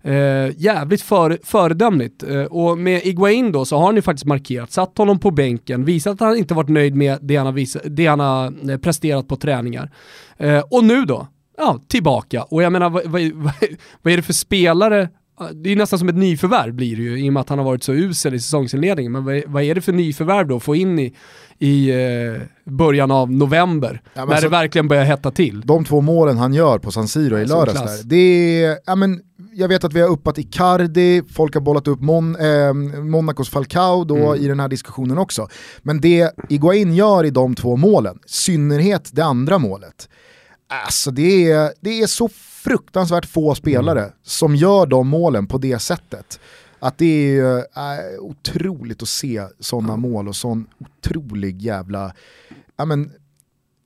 [0.06, 2.24] Uh, jävligt för, föredömligt.
[2.24, 5.84] Uh, och med Iguain då så har han ju faktiskt markerat, satt honom på bänken,
[5.84, 8.78] visat att han inte varit nöjd med det han har, visat, det han har eh,
[8.78, 9.90] presterat på träningar.
[10.42, 11.26] Uh, och nu då,
[11.58, 12.42] ja, tillbaka.
[12.42, 13.22] Och jag menar, vad, vad,
[14.02, 15.08] vad är det för spelare
[15.54, 17.64] det är nästan som ett nyförvärv blir det ju i och med att han har
[17.64, 19.12] varit så usel i säsongsinledningen.
[19.12, 21.14] Men vad är det för nyförvärv då att få in i,
[21.58, 24.02] i eh, början av november?
[24.14, 25.60] Ja, när alltså, det verkligen börjar hetta till.
[25.60, 28.16] De två målen han gör på San Siro i lördags där, det
[28.64, 29.20] är, ja, men,
[29.54, 34.04] jag vet att vi har uppat Icardi, folk har bollat upp Mon, eh, Monacos Falcao
[34.04, 34.44] då mm.
[34.44, 35.48] i den här diskussionen också.
[35.82, 40.08] Men det Iguain gör i de två målen, synnerhet det andra målet,
[40.84, 42.28] alltså det är, det är så
[42.64, 44.12] fruktansvärt få spelare mm.
[44.22, 46.40] som gör de målen på det sättet.
[46.78, 50.10] Att det är äh, otroligt att se sådana mm.
[50.10, 52.12] mål och sån otrolig jävla,
[52.76, 53.10] ja men,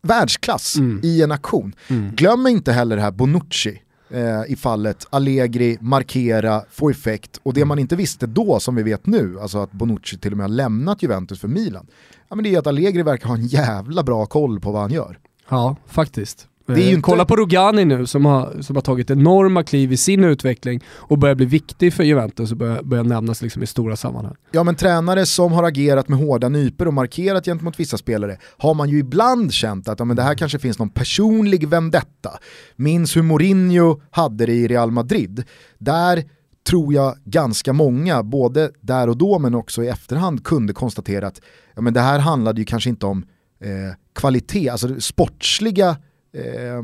[0.02, 1.00] världsklass mm.
[1.02, 1.74] i en aktion.
[1.88, 2.14] Mm.
[2.14, 7.61] Glöm inte heller det här Bonucci eh, i fallet Allegri, markera, få effekt och det
[7.61, 7.69] mm.
[7.69, 10.49] man inte visste då som vi vet nu, alltså att Bonucci till och med har
[10.49, 11.87] lämnat Juventus för Milan,
[12.29, 14.92] ja, men det är att Allegri verkar ha en jävla bra koll på vad han
[14.92, 15.19] gör.
[15.49, 16.49] Ja, faktiskt.
[16.66, 17.02] Det är ju inte...
[17.02, 21.18] Kolla på Rogani nu som har, som har tagit enorma kliv i sin utveckling och
[21.18, 24.35] börjar bli viktig för Juventus och börjar, börjar nämnas liksom i stora sammanhang.
[24.50, 28.74] Ja men tränare som har agerat med hårda nyper och markerat gentemot vissa spelare har
[28.74, 32.31] man ju ibland känt att ja, men det här kanske finns någon personlig vendetta.
[32.76, 35.44] Minns hur Mourinho hade det i Real Madrid.
[35.79, 36.24] Där
[36.68, 41.40] tror jag ganska många, både där och då men också i efterhand, kunde konstatera att
[41.74, 43.24] ja, men det här handlade ju kanske inte om
[43.61, 45.96] eh, kvalitet, alltså sportsliga
[46.37, 46.83] eh,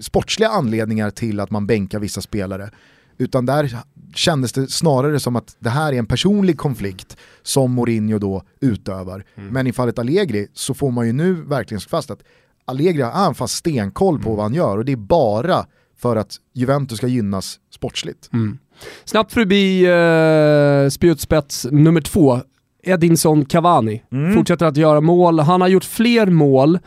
[0.00, 2.70] sportsliga anledningar till att man bänkar vissa spelare.
[3.18, 3.78] Utan där
[4.14, 9.24] kändes det snarare som att det här är en personlig konflikt som Mourinho då utövar.
[9.34, 9.52] Mm.
[9.52, 12.22] Men i fallet Allegri så får man ju nu verkligen slå fast att
[12.64, 15.66] Allegri har han fast stenkoll på vad han gör och det är bara
[15.98, 18.30] för att Juventus ska gynnas sportsligt.
[18.32, 18.58] Mm.
[19.04, 22.40] Snabbt förbi eh, spjutspets nummer två,
[22.82, 24.02] Edinson Cavani.
[24.12, 24.34] Mm.
[24.34, 25.40] Fortsätter att göra mål.
[25.40, 26.78] Han har gjort fler mål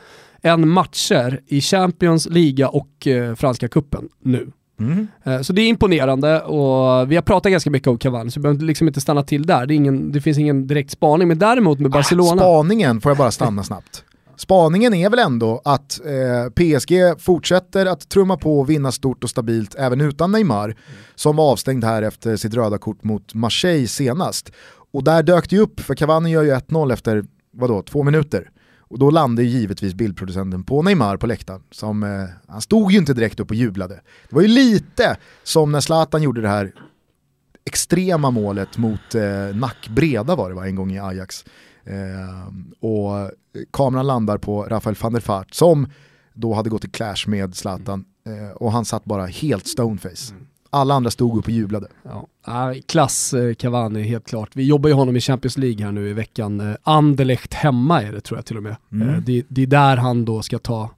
[0.44, 4.52] än matcher i Champions, liga och eh, franska kuppen nu.
[4.80, 5.08] Mm.
[5.24, 8.42] Eh, Så det är imponerande och vi har pratat ganska mycket om Cavani så vi
[8.42, 9.66] behöver liksom inte stanna till där.
[9.66, 12.42] Det, ingen, det finns ingen direkt spaning, men däremot med Barcelona.
[12.42, 14.04] Spaningen, får jag bara stanna snabbt.
[14.38, 19.30] Spaningen är väl ändå att eh, PSG fortsätter att trumma på och vinna stort och
[19.30, 20.76] stabilt även utan Neymar,
[21.16, 24.52] som var avstängd här efter sitt röda kort mot Marseille senast.
[24.94, 27.24] Och där dök det ju upp, för Cavani gör ju 1-0 efter,
[27.54, 28.50] vadå, två minuter.
[28.92, 31.64] Och då landade givetvis bildproducenten på Neymar på läktaren.
[31.72, 32.10] Som, eh,
[32.48, 34.02] han stod ju inte direkt upp och jublade.
[34.30, 36.72] Det var ju lite som när Zlatan gjorde det här
[37.66, 41.46] extrema målet mot eh, Nackbreda var det va, en gång i Ajax.
[41.84, 42.48] Eh,
[42.80, 43.32] och
[43.72, 45.88] kameran landar på Rafael van der Vaart som
[46.34, 50.34] då hade gått i clash med Zlatan eh, och han satt bara helt stoneface.
[50.34, 50.48] Mm.
[50.74, 51.88] Alla andra stod upp och jublade.
[52.04, 52.74] Ja.
[52.88, 54.50] Klass eh, Cavani, helt klart.
[54.54, 56.60] Vi jobbar ju honom i Champions League här nu i veckan.
[56.60, 58.76] Eh, Anderlecht hemma är det tror jag till och med.
[58.92, 59.10] Mm.
[59.10, 60.90] Eh, det, det är där han då ska ta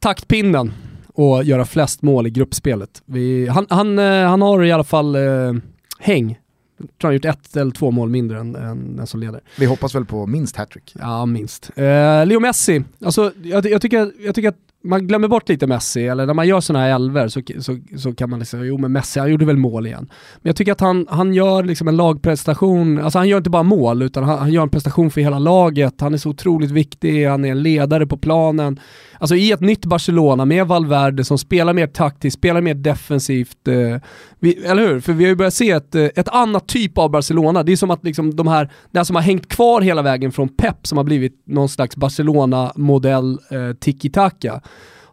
[0.00, 0.72] taktpinnen
[1.14, 3.02] och göra flest mål i gruppspelet.
[3.04, 5.52] Vi, han, han, han har i alla fall eh,
[5.98, 6.38] häng.
[6.78, 9.40] Jag tror han har gjort ett eller två mål mindre än, än den som leder.
[9.58, 10.94] Vi hoppas väl på minst hattrick.
[10.98, 11.70] Ja, minst.
[11.76, 16.06] Eh, Leo Messi, alltså, jag, jag, tycker, jag tycker att man glömmer bort lite Messi,
[16.06, 18.92] eller när man gör sådana här elver så, så, så kan man liksom, jo men
[18.92, 20.06] Messi han gjorde väl mål igen.
[20.36, 23.62] Men jag tycker att han, han gör liksom en lagprestation, alltså han gör inte bara
[23.62, 27.26] mål utan han, han gör en prestation för hela laget, han är så otroligt viktig,
[27.26, 28.80] han är en ledare på planen.
[29.18, 33.68] Alltså i ett nytt Barcelona med Valverde som spelar mer taktiskt, spelar mer defensivt.
[33.68, 34.02] Eh,
[34.38, 35.00] vi, eller hur?
[35.00, 37.62] För vi har ju börjat se ett, eh, ett annat typ av Barcelona.
[37.62, 40.32] Det är som att liksom de här, det här som har hängt kvar hela vägen
[40.32, 44.60] från Pep som har blivit någon slags Barcelona-modell eh, tiki-taka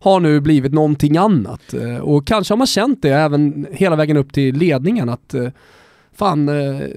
[0.05, 1.73] har nu blivit någonting annat.
[1.73, 5.47] Eh, och kanske har man känt det även hela vägen upp till ledningen att eh,
[6.15, 6.87] fan, eh,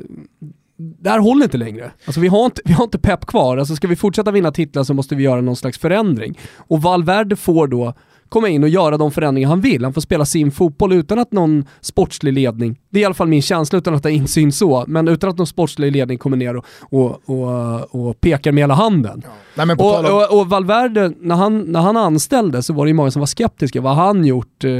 [0.78, 1.90] det här håller inte längre.
[2.04, 3.56] Alltså vi har inte, vi har inte pepp kvar.
[3.56, 6.38] Alltså ska vi fortsätta vinna titlar så måste vi göra någon slags förändring.
[6.56, 7.94] Och Valverde får då
[8.28, 9.84] komma in och göra de förändringar han vill.
[9.84, 13.28] Han får spela sin fotboll utan att någon sportslig ledning, det är i alla fall
[13.28, 16.56] min känsla utan att ha insyn så, men utan att någon sportslig ledning kommer ner
[16.56, 19.22] och, och, och, och pekar med hela handen.
[19.54, 22.84] Nej, men på Och, om- och, och Valverde, när han, när han anställde så var
[22.84, 23.80] det ju många som var skeptiska.
[23.80, 24.64] Vad har han gjort?
[24.64, 24.70] Eh,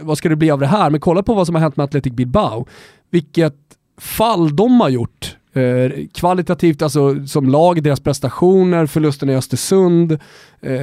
[0.00, 0.90] vad ska det bli av det här?
[0.90, 2.66] Men kolla på vad som har hänt med Athletic Bilbao.
[3.10, 3.54] Vilket
[3.98, 5.36] fall de har gjort.
[5.52, 10.12] Eh, kvalitativt, alltså som lag, deras prestationer, förlusten i Östersund,
[10.60, 10.80] eh,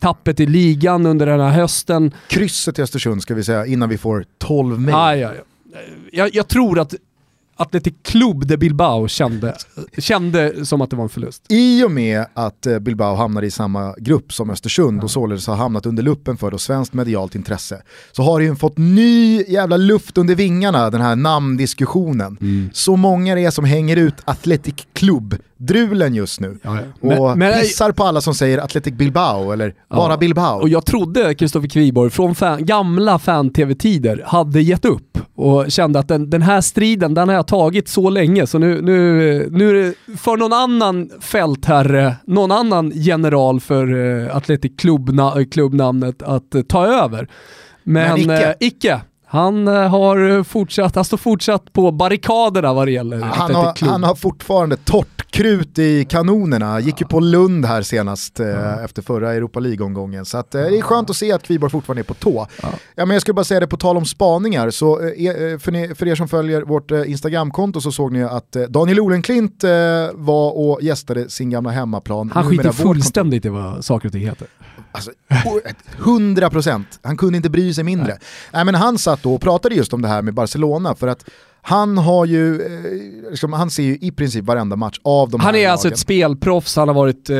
[0.00, 2.12] tappet i ligan under den här hösten.
[2.28, 4.94] Krysset i Östersund ska vi säga innan vi får 12 mejl.
[4.94, 5.42] Ah, ja, ja.
[6.12, 6.94] Jag, jag tror att
[7.56, 9.56] Athletic Club de Bilbao kände,
[9.98, 11.42] kände som att det var en förlust.
[11.48, 15.56] I och med att eh, Bilbao hamnar i samma grupp som Östersund och således har
[15.56, 19.76] hamnat under luppen för då svenskt medialt intresse så har det ju fått ny jävla
[19.76, 22.38] luft under vingarna den här namndiskussionen.
[22.40, 22.70] Mm.
[22.72, 26.58] Så många det är som hänger ut Athletic Club-drulen just nu.
[27.00, 30.16] Men- Och men- pissar på alla som säger Athletic Bilbao eller bara Ja.
[30.16, 30.60] Bilbao.
[30.60, 36.08] Och jag trodde Kristoffer Kviborg från fan, gamla fan-tv-tider hade gett upp och kände att
[36.08, 40.18] den, den här striden, den har tagit så länge så nu, nu, nu är det
[40.18, 46.62] för någon annan fältherre, någon annan general för uh, Atletic klubbna, eh, klubbnamnet att eh,
[46.62, 47.28] ta över.
[47.82, 48.48] Men, Men icke.
[48.48, 49.00] eh, icke.
[49.32, 53.86] Han eh, har eh, fortsatt, han står fortsatt på barrikaderna vad det gäller Han har,
[53.90, 59.02] han har fortfarande torrt krut i kanonerna, gick ju på Lund här senast eh, efter
[59.02, 60.24] förra Europa League-omgången.
[60.24, 62.46] Så att, det är skönt att se att Kviborg fortfarande är på tå.
[62.62, 62.68] Ja.
[62.96, 66.08] men jag skulle bara säga det på tal om spaningar, så eh, för, ni, för
[66.08, 69.64] er som följer vårt Instagramkonto så såg ni att Daniel Olenklint
[70.14, 72.30] var och gästade sin gamla hemmaplan.
[72.34, 74.48] Han skiter fullständigt i vad saker och ting heter.
[74.94, 75.10] Alltså,
[75.46, 78.18] o- ett- 100%, han kunde inte bry sig mindre.
[78.52, 78.64] Nej.
[78.64, 81.24] men han satt då och pratade just om det här med Barcelona för att
[81.64, 85.54] han har ju, eh, liksom, han ser ju i princip varenda match av de Han
[85.54, 85.94] här är alltså lagen.
[85.94, 87.36] ett spelproffs, han har varit eh,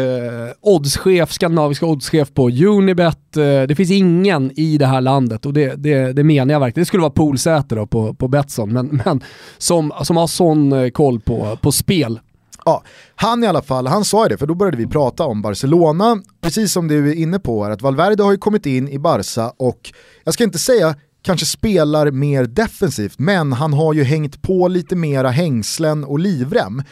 [0.61, 3.37] oddschef, skandinavisk oddschef på Unibet.
[3.37, 6.83] Eh, det finns ingen i det här landet, och det, det, det menar jag verkligen.
[6.83, 9.23] Det skulle vara Poolsäter då på, på Betsson, men, men
[9.59, 12.21] som, som har sån eh, koll på, på spel.
[12.64, 12.83] Ja,
[13.14, 16.23] han i alla fall, han sa ju det, för då började vi prata om Barcelona,
[16.40, 19.53] precis som du är inne på, här, att Valverde har ju kommit in i Barca
[19.57, 19.92] och
[20.25, 24.96] jag ska inte säga kanske spelar mer defensivt, men han har ju hängt på lite
[24.96, 26.82] mera hängslen och livrem.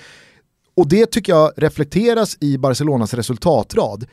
[0.77, 4.07] Och det tycker jag reflekteras i Barcelonas resultatrad.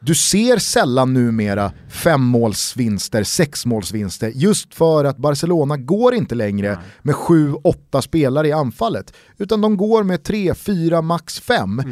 [0.00, 7.52] Du ser sällan numera femmålsvinster, sexmålsvinster, just för att Barcelona går inte längre med sju,
[7.52, 11.82] åtta spelare i anfallet, utan de går med tre, fyra, max fem.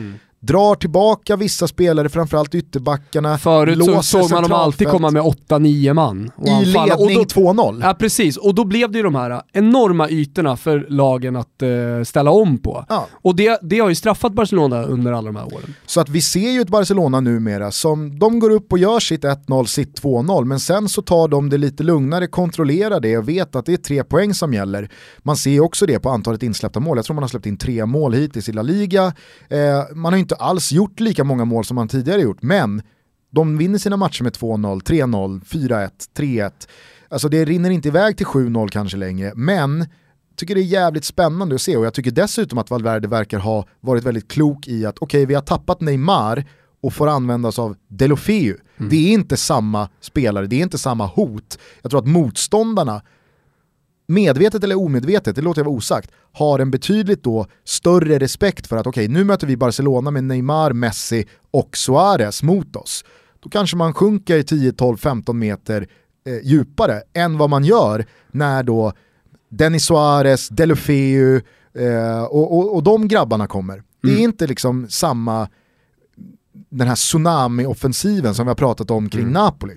[0.47, 3.39] Drar tillbaka vissa spelare, framförallt ytterbackarna.
[3.39, 6.31] Förut så såg man dem alltid komma med 8-9 man.
[6.47, 6.97] I anfalla.
[6.97, 7.81] Ledning då- 2-0.
[7.83, 11.69] Ja precis, och då blev det ju de här enorma ytorna för lagen att eh,
[12.05, 12.85] ställa om på.
[12.89, 13.07] Ja.
[13.13, 15.75] Och det, det har ju straffat Barcelona under alla de här åren.
[15.87, 19.25] Så att vi ser ju ett Barcelona numera som de går upp och gör sitt
[19.25, 23.57] 1-0, sitt 2-0, men sen så tar de det lite lugnare, kontrollerar det och vet
[23.57, 24.91] att det är tre poäng som gäller.
[25.19, 26.99] Man ser också det på antalet insläppta mål.
[26.99, 29.13] Jag tror man har släppt in tre mål hittills i La Liga.
[29.49, 32.83] Eh, man har inte alls gjort lika många mål som man tidigare gjort, men
[33.31, 36.53] de vinner sina matcher med 2-0, 3-0, 4-1, 3-1.
[37.09, 39.87] Alltså det rinner inte iväg till 7-0 kanske längre, men
[40.37, 43.67] tycker det är jävligt spännande att se och jag tycker dessutom att Valverde verkar ha
[43.81, 46.45] varit väldigt klok i att okej vi har tappat Neymar
[46.83, 48.57] och får använda oss av Delofeu.
[48.77, 51.59] Det är inte samma spelare, det är inte samma hot.
[51.83, 53.03] Jag tror att motståndarna,
[54.07, 58.77] medvetet eller omedvetet, det låter jag vara osagt, har en betydligt då större respekt för
[58.77, 63.05] att okej nu möter vi Barcelona med Neymar, Messi och Suarez mot oss.
[63.41, 65.89] Då kanske man sjunker 10, 12, 15 meter
[66.27, 68.93] eh, djupare än vad man gör när då
[69.49, 71.41] Denis Suarez, Delofeu
[71.75, 73.83] eh, och, och, och de grabbarna kommer.
[74.03, 75.49] Det är inte liksom samma,
[76.71, 79.75] den här tsunami-offensiven som vi har pratat om kring Napoli.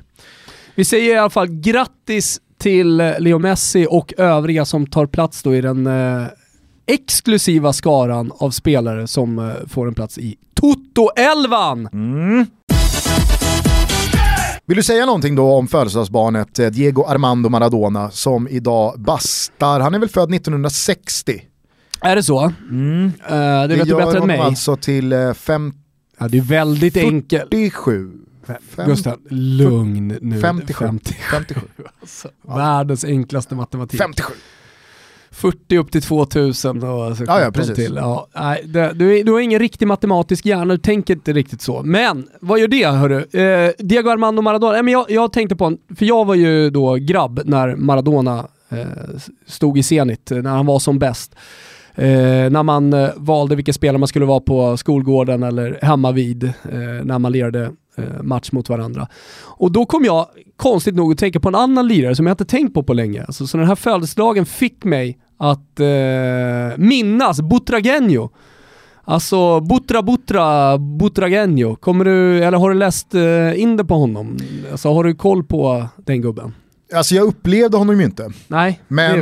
[0.75, 5.43] Vi säger i alla fall grattis till eh, Leo Messi och övriga som tar plats
[5.43, 6.23] då i den eh,
[6.87, 11.89] exklusiva skaran av spelare som eh, får en plats i Toto-elvan!
[14.65, 19.95] Vill du säga någonting då om födelsedagsbarnet eh, Diego Armando Maradona som idag bastar, han
[19.95, 21.41] är väl född 1960?
[22.01, 22.43] Är det så?
[22.43, 22.51] Eh,
[23.29, 24.39] det vet du gör bättre än honom mig.
[24.39, 25.73] alltså till eh, fem-
[26.19, 27.43] Ja, det är väldigt enkelt.
[27.43, 28.11] 47.
[28.69, 30.39] Fem- Gustav, lugn nu.
[30.41, 30.85] 57.
[30.85, 31.13] 50.
[31.31, 31.61] 57.
[32.01, 33.99] Alltså, Världens enklaste matematik.
[34.01, 34.33] 57.
[35.31, 37.75] 40 upp till 2000 och alltså Ja, ja, 17 precis.
[37.75, 37.95] Till.
[37.95, 41.83] Ja, nej, det, du, du har ingen riktig matematisk hjärna, du tänker inte riktigt så.
[41.83, 43.39] Men vad gör det hörru?
[43.41, 46.69] Eh, Diego Armando Maradona, nej, men jag, jag tänkte på en, för jag var ju
[46.69, 48.77] då grabb när Maradona eh,
[49.47, 51.35] stod i Zenit, eh, när han var som bäst.
[51.95, 52.05] Eh,
[52.49, 56.51] när man eh, valde vilka spelare man skulle vara på skolgården eller hemma vid eh,
[57.03, 57.71] när man lirade
[58.21, 59.07] match mot varandra.
[59.41, 62.45] Och då kom jag konstigt nog att tänka på en annan lirare som jag inte
[62.45, 63.23] tänkt på på länge.
[63.23, 68.29] Alltså, så den här födelsedagen fick mig att eh, minnas Butragenio.
[69.03, 71.75] Alltså Butra Butra Butragenio.
[71.75, 74.37] Kommer du, eller har du läst eh, in det på honom?
[74.71, 76.53] Alltså har du koll på den gubben?
[76.95, 78.29] Alltså jag upplevde honom ju inte.
[78.47, 79.19] Nej, Men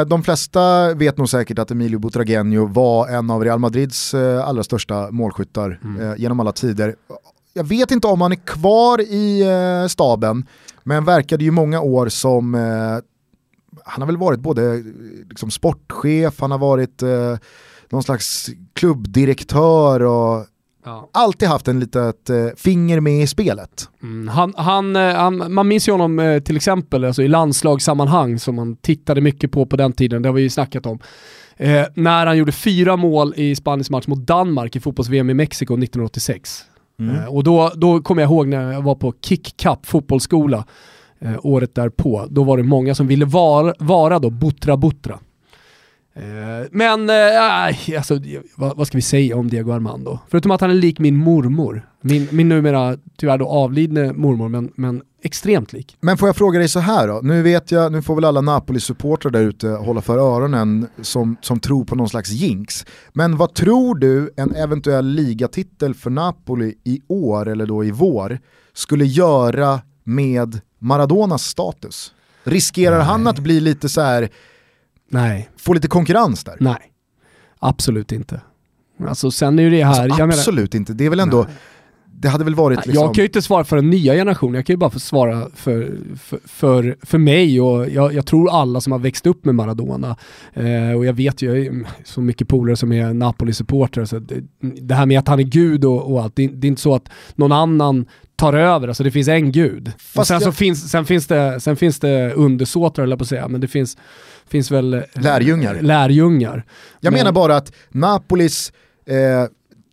[0.00, 4.48] eh, de flesta vet nog säkert att Emilio Butragenio var en av Real Madrids eh,
[4.48, 6.00] allra största målskyttar Mm.
[6.10, 6.94] eh, genom alla tider.
[7.52, 10.46] Jag vet inte om han är kvar i eh, staben,
[10.82, 12.60] men verkade ju många år som, eh,
[13.84, 14.80] han har väl varit både eh,
[15.28, 17.36] liksom, sportchef, han har varit eh,
[17.90, 20.46] någon slags klubbdirektör och
[20.84, 21.08] Ja.
[21.12, 23.88] alltid haft en litet eh, finger med i spelet.
[24.02, 28.38] Mm, han, han, eh, han, man minns ju honom eh, till exempel alltså i landslagssammanhang
[28.38, 30.98] som man tittade mycket på på den tiden, det har vi ju snackat om.
[31.56, 35.74] Eh, när han gjorde fyra mål i Spaniens match mot Danmark i fotbolls-VM i Mexiko
[35.74, 36.64] 1986.
[37.00, 37.16] Mm.
[37.16, 40.64] Eh, och då, då kommer jag ihåg när jag var på Kick Cup fotbollsskola
[41.18, 42.26] eh, året därpå.
[42.30, 45.18] Då var det många som ville vara, vara då Butra Butra.
[46.14, 48.20] Eh, men, eh, alltså,
[48.56, 50.18] vad, vad ska vi säga om Diego Armando?
[50.28, 51.88] Förutom att han är lik min mormor.
[52.00, 55.96] Min, min numera tyvärr då avlidne mormor, men, men extremt lik.
[56.00, 58.40] Men får jag fråga dig så här då, nu vet jag, nu får väl alla
[58.40, 62.86] Napoli-supportrar där ute hålla för öronen som, som tror på någon slags jinx.
[63.12, 68.38] Men vad tror du en eventuell ligatitel för Napoli i år, eller då i vår,
[68.72, 72.14] skulle göra med Maradonas status?
[72.44, 74.28] Riskerar han att bli lite så här,
[75.10, 76.56] Nej, få lite konkurrens där?
[76.60, 76.86] nej.
[77.62, 78.40] Absolut inte.
[79.08, 81.46] Alltså sen är ju det här, Alltså, jag menar, absolut inte, det är väl ändå,
[82.22, 83.04] det hade väl varit liksom...
[83.04, 85.46] Jag kan ju inte svara för den nya generationen, jag kan ju bara få svara
[85.54, 89.54] för, för, för, för mig och jag, jag tror alla som har växt upp med
[89.54, 90.16] Maradona.
[90.54, 94.94] Eh, och jag vet ju, jag så mycket polare som är Napoli-supportrar, så det, det
[94.94, 97.08] här med att han är gud och, och allt, det, det är inte så att
[97.34, 98.06] någon annan
[98.36, 99.92] tar över, alltså det finns en gud.
[100.16, 103.28] och sen, så jag- finns, sen, finns det, sen finns det undersåtrar, eller på att
[103.28, 103.96] säga, men det finns,
[104.48, 105.78] finns väl eh, Lärjungar.
[105.82, 106.64] lärjungar.
[107.00, 108.72] Jag Men- menar bara att Napolis
[109.06, 109.16] eh,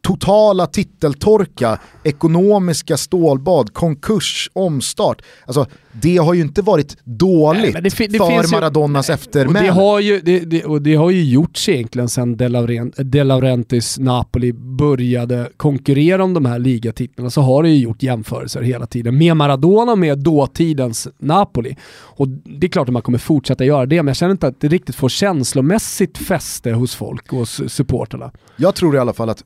[0.07, 5.21] totala titeltorka, ekonomiska stålbad, konkurs, omstart.
[5.45, 5.65] Alltså
[6.01, 9.65] det har ju inte varit dåligt Nej, det det för ju- Maradonas eftermäle.
[9.65, 13.23] det, har ju, det, det, och det har ju gjorts egentligen sedan De, Laurent, De
[13.23, 18.85] Laurentiis Napoli började konkurrera om de här ligatitlarna så har det ju gjort jämförelser hela
[18.85, 21.75] tiden med Maradona och med dåtidens Napoli.
[22.01, 24.61] Och det är klart att man kommer fortsätta göra det, men jag känner inte att
[24.61, 28.31] det riktigt får känslomässigt fäste hos folk och supporterna.
[28.57, 29.43] Jag tror i alla fall att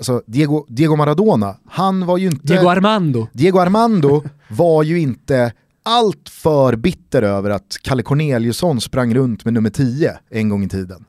[0.00, 2.46] alltså Diego, Diego Maradona, han var ju inte...
[2.46, 3.28] Diego Armando.
[3.32, 9.54] Diego Armando var ju inte allt för bitter över att Kalle Corneliusson sprang runt med
[9.54, 11.04] nummer 10 en gång i tiden.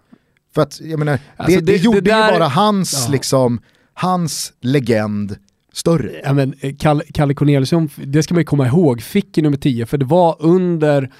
[0.56, 3.12] För att, jag menar, Alltså, det, det, det- gjorde det där- ju bara hans, Ja.
[3.12, 3.60] liksom,
[3.94, 5.36] hans legend
[5.74, 6.12] större.
[6.24, 9.58] Ja, men eh, Kalle, Kalle Corneliusson, det ska man ju komma ihåg, fick ju nummer
[9.58, 11.12] 10 för det var under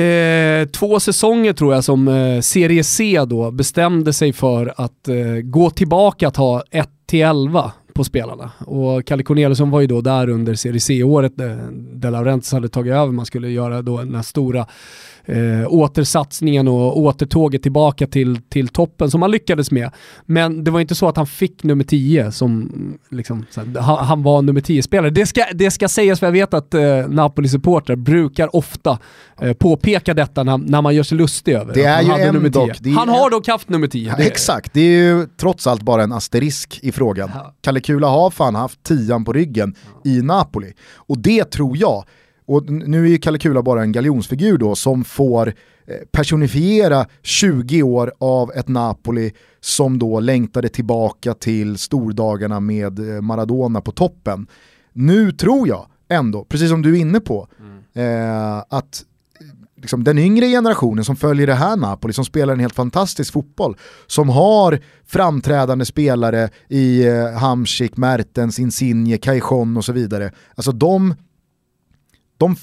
[0.00, 5.14] eh, två säsonger tror jag som eh, Serie C då bestämde sig för att eh,
[5.42, 8.50] gå tillbaka att ha 1 till 11 på spelarna.
[8.58, 11.32] Och Kalle Corneliusson var ju då där under Serie C-året
[11.94, 14.66] De Laurentiis hade tagit över, man skulle göra då den här stora
[15.24, 19.90] eh, återsatsningen och återtåget tillbaka till, till toppen som han lyckades med.
[20.26, 22.72] Men det var inte så att han fick nummer 10 som
[23.10, 25.10] liksom, här, han, han var nummer 10-spelare.
[25.10, 28.98] Det ska, det ska sägas för jag vet att eh, Napoli-supportrar brukar ofta
[29.40, 32.46] eh, påpeka detta när, när man gör sig lustig över Det är han ju nummer
[32.46, 32.74] ändå- 10.
[32.80, 34.14] det är- Han har dock haft nummer 10.
[34.18, 37.30] Ja, exakt, det är ju trots allt bara en asterisk i frågan.
[37.34, 37.54] Ja.
[37.60, 39.74] Kalle Kula har fan haft tian på ryggen
[40.04, 40.72] i Napoli.
[40.94, 42.04] Och det tror jag,
[42.46, 47.82] och nu är ju Kalle Kula bara en galjonsfigur då som får eh, personifiera 20
[47.82, 54.46] år av ett Napoli som då längtade tillbaka till stordagarna med eh, Maradona på toppen.
[54.92, 57.48] Nu tror jag ändå, precis som du är inne på,
[57.94, 59.04] eh, att
[59.82, 63.76] liksom, den yngre generationen som följer det här Napoli, som spelar en helt fantastisk fotboll,
[64.06, 70.32] som har framträdande spelare i eh, Hamsik, Mertens, Insigne, Cajon och så vidare.
[70.54, 71.14] Alltså de,
[72.36, 72.56] de,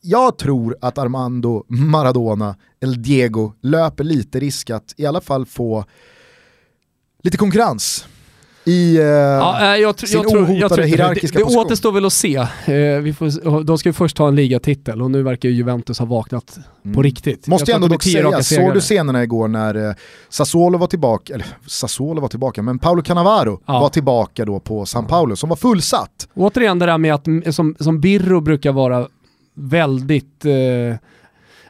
[0.00, 5.84] jag tror att Armando Maradona, eller Diego, löper lite risk att i alla fall få
[7.22, 8.06] lite konkurrens
[8.64, 10.88] i eh, Ja, eh, jag, sin jag, tror, jag ohotade tror det.
[10.88, 11.66] hierarkiska det, det position.
[11.66, 12.36] återstår väl att se.
[12.36, 12.46] Eh,
[13.02, 16.06] vi får, de ska ju först ta en ligatitel och nu verkar ju Juventus ha
[16.06, 16.58] vaknat
[16.94, 17.46] på riktigt.
[17.46, 18.02] Måste Jag jag ändå det dock
[18.42, 19.94] säga, såg du scenerna igår när eh,
[20.28, 23.80] Sassuolo var tillbaka, eller Sassuolo var tillbaka, men Paolo Cannavaro Ja.
[23.80, 26.28] var tillbaka då på San Paolo som var fullsatt.
[26.34, 29.08] Återigen det där med att, mm, som, som Birro brukar vara
[29.54, 30.96] väldigt, eh,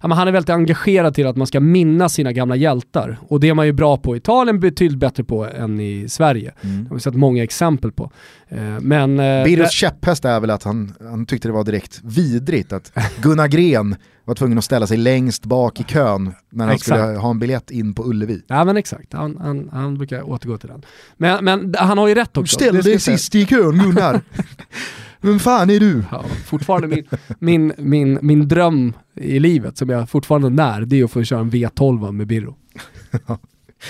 [0.09, 3.19] men han är väldigt engagerad till att man ska minnas sina gamla hjältar.
[3.29, 6.53] Och det är man ju bra på i Italien, betydligt bättre på än i Sverige.
[6.61, 8.11] Det har vi sett många exempel på.
[8.49, 9.21] Eh, men...
[9.21, 12.93] Eh, Birros käpphäst är väl att han, han tyckte det var direkt vidrigt att
[13.23, 17.01] Gunnar Gren var tvungen att ställa sig längst bak i kön när han Exakt.
[17.01, 18.43] skulle ha en biljett in på Ullevi.
[18.47, 20.83] Ja men exakt, han, han, han brukar återgå till den.
[21.17, 22.59] Men, men han har ju rätt också.
[22.59, 23.43] Det ska jag säga.
[23.43, 24.21] i kön Gunnar.
[25.23, 26.05] Vem fan är du?
[26.11, 27.07] Ja, fortfarande min,
[27.39, 31.41] min, min, min dröm i livet som jag fortfarande när, det är att få köra
[31.41, 32.57] en V12 med Birro.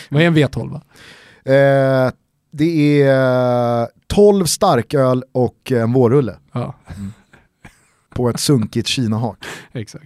[0.09, 0.75] Vad är en V12?
[1.45, 2.13] Eh,
[2.51, 6.75] det är 12 starköl och en vårrulle Ja,
[8.15, 9.45] på ett sunkigt kinahak.
[9.73, 10.05] exakt.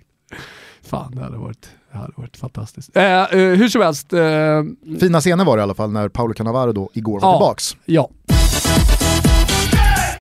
[0.82, 2.96] Fan, det hade varit, det hade varit fantastiskt.
[2.96, 4.62] Eh, eh, hur som helst, eh,
[5.00, 7.38] Fina scener var det i alla fall när Paolo Cannavaro då igår var Ja.
[7.38, 7.76] tillbaks.
[7.84, 8.10] ja.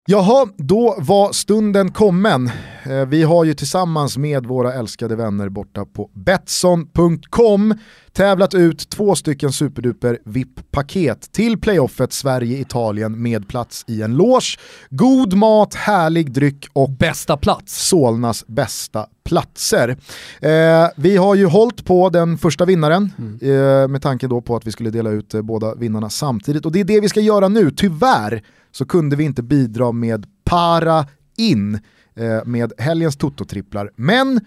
[0.08, 2.52] Jaha, då var stunden kommen.
[2.84, 7.74] Eh, Vi har ju tillsammans med våra älskade vänner borta på Betsson.com
[8.14, 14.58] tävlat ut två stycken superduper VIP-paket till playoffet Sverige-Italien med plats i en loge,
[14.90, 17.88] god mat, härlig dryck och Bästa plats.
[17.88, 19.98] Solnas bästa platser.
[20.42, 23.12] Eh, vi har ju hållit på den första vinnaren
[23.42, 26.72] eh, med tanke då på att vi skulle dela ut eh, båda vinnarna samtidigt och
[26.72, 27.72] det är det vi ska göra nu.
[27.72, 31.08] Tyvärr så kunde vi inte bidra med para
[31.38, 31.80] in
[32.16, 34.40] eh, med helgens Toto-tripplar, men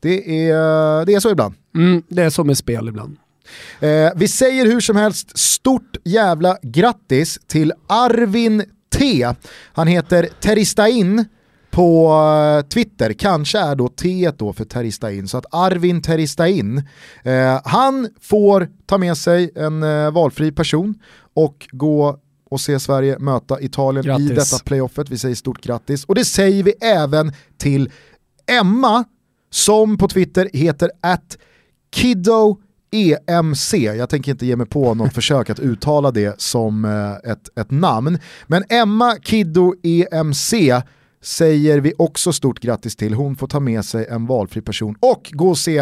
[0.00, 1.54] det är, det är så ibland.
[1.76, 3.16] Mm, det är som med spel ibland.
[3.80, 9.26] Eh, vi säger hur som helst stort jävla grattis till Arvin T.
[9.72, 11.24] Han heter Teristain
[11.78, 16.82] på eh, Twitter, kanske är då T då för Teristain, så att Arvin Teristain,
[17.22, 20.94] eh, han får ta med sig en eh, valfri person
[21.34, 22.18] och gå
[22.50, 24.50] och se Sverige möta Italien i Grattis.
[24.50, 25.10] detta playoffet.
[25.10, 26.04] Vi säger stort grattis.
[26.04, 27.90] Och det säger vi även till
[28.46, 29.04] Emma
[29.50, 31.38] som på Twitter heter att
[31.90, 32.56] Kiddo
[32.90, 37.58] EMC, jag tänker inte ge mig på något försök att uttala det som eh, ett,
[37.58, 38.18] ett namn.
[38.46, 40.54] Men Emma Kiddo EMC
[41.20, 43.14] säger vi också stort grattis till.
[43.14, 45.78] Hon får ta med sig en valfri person och gå och se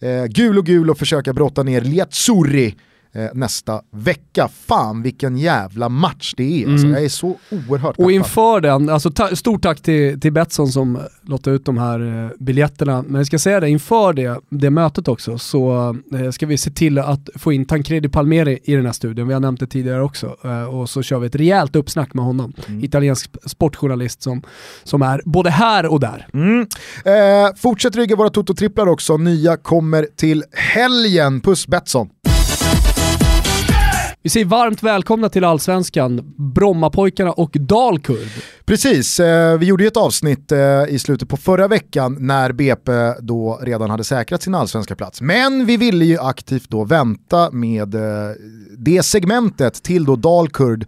[0.00, 2.76] eh, gul och gul och försöka brotta ner Liazzurri
[3.12, 4.48] eh, nästa vecka.
[4.66, 6.68] Fan vilken jävla match det är.
[6.72, 7.36] Alltså, jag är så
[7.68, 8.12] oerhört Och peppad.
[8.12, 12.30] inför den, alltså ta, stort tack till, till Betsson som lottar ut de här eh,
[12.38, 13.04] biljetterna.
[13.06, 16.70] Men jag ska säga det, inför det, det mötet också så eh, ska vi se
[16.70, 19.28] till att få in Tancredi Palmeri i den här studion.
[19.28, 20.36] Vi har nämnt det tidigare också.
[20.44, 22.52] Eh, och så kör vi ett rejält uppsnack med honom.
[22.82, 24.42] Italiensk sportjournalist som,
[24.84, 26.26] som är både här och där.
[26.34, 26.60] Mm.
[27.04, 31.40] Eh, fortsätt rygga våra Toto-tripplar också, nya kommer till helgen.
[31.40, 32.08] Puss Betsson!
[34.22, 38.28] Vi säger varmt välkomna till Allsvenskan, Brommapojkarna och Dalkurd.
[38.64, 40.58] Precis, eh, vi gjorde ju ett avsnitt eh,
[40.88, 45.20] i slutet på förra veckan när BP då redan hade säkrat sin allsvenska plats.
[45.20, 48.00] Men vi ville ju aktivt då vänta med eh,
[48.78, 50.86] det segmentet till då Dalkurd,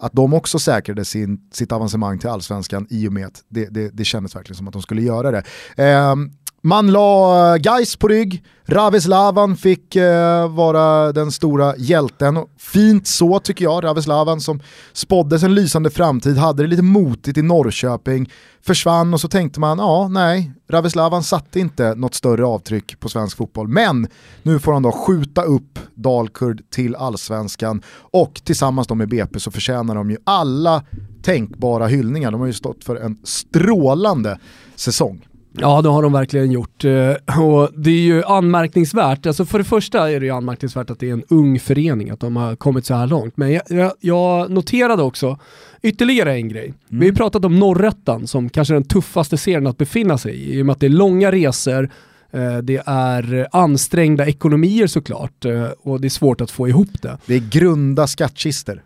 [0.00, 3.88] att de också säkrade sin, sitt avancemang till allsvenskan i och med att det, det,
[3.88, 5.42] det kändes verkligen som att de skulle göra det.
[5.76, 6.30] Ehm,
[6.62, 12.38] man la eh, Geis på rygg, Ravislavan fick eh, vara den stora hjälten.
[12.58, 14.60] Fint så tycker jag, Ravislavan som
[14.92, 18.30] spåddes en lysande framtid, hade det lite motigt i Norrköping,
[18.62, 23.36] försvann och så tänkte man, ja nej, Ravislavan satte inte något större avtryck på svensk
[23.36, 23.68] fotboll.
[23.68, 24.08] Men
[24.42, 27.82] nu får han då skjuta upp Dalkurd till allsvenskan
[28.12, 30.82] och tillsammans då med BP så förtjänar de ju alla
[31.22, 32.30] tänkbara hyllningar.
[32.30, 34.38] De har ju stått för en strålande
[34.76, 35.26] säsong.
[35.52, 39.64] Ja det har de verkligen gjort eh, och det är ju anmärkningsvärt, alltså för det
[39.64, 42.86] första är det ju anmärkningsvärt att det är en ung förening, att de har kommit
[42.86, 43.36] så här långt.
[43.36, 45.38] Men jag, jag, jag noterade också
[45.82, 46.64] ytterligare en grej.
[46.64, 46.76] Mm.
[46.88, 50.58] Vi har ju pratat om Norrättan som kanske den tuffaste serien att befinna sig i,
[50.58, 51.90] i och med att det är långa resor,
[52.30, 57.18] eh, det är ansträngda ekonomier såklart eh, och det är svårt att få ihop det.
[57.26, 58.82] Det är grunda skattkister.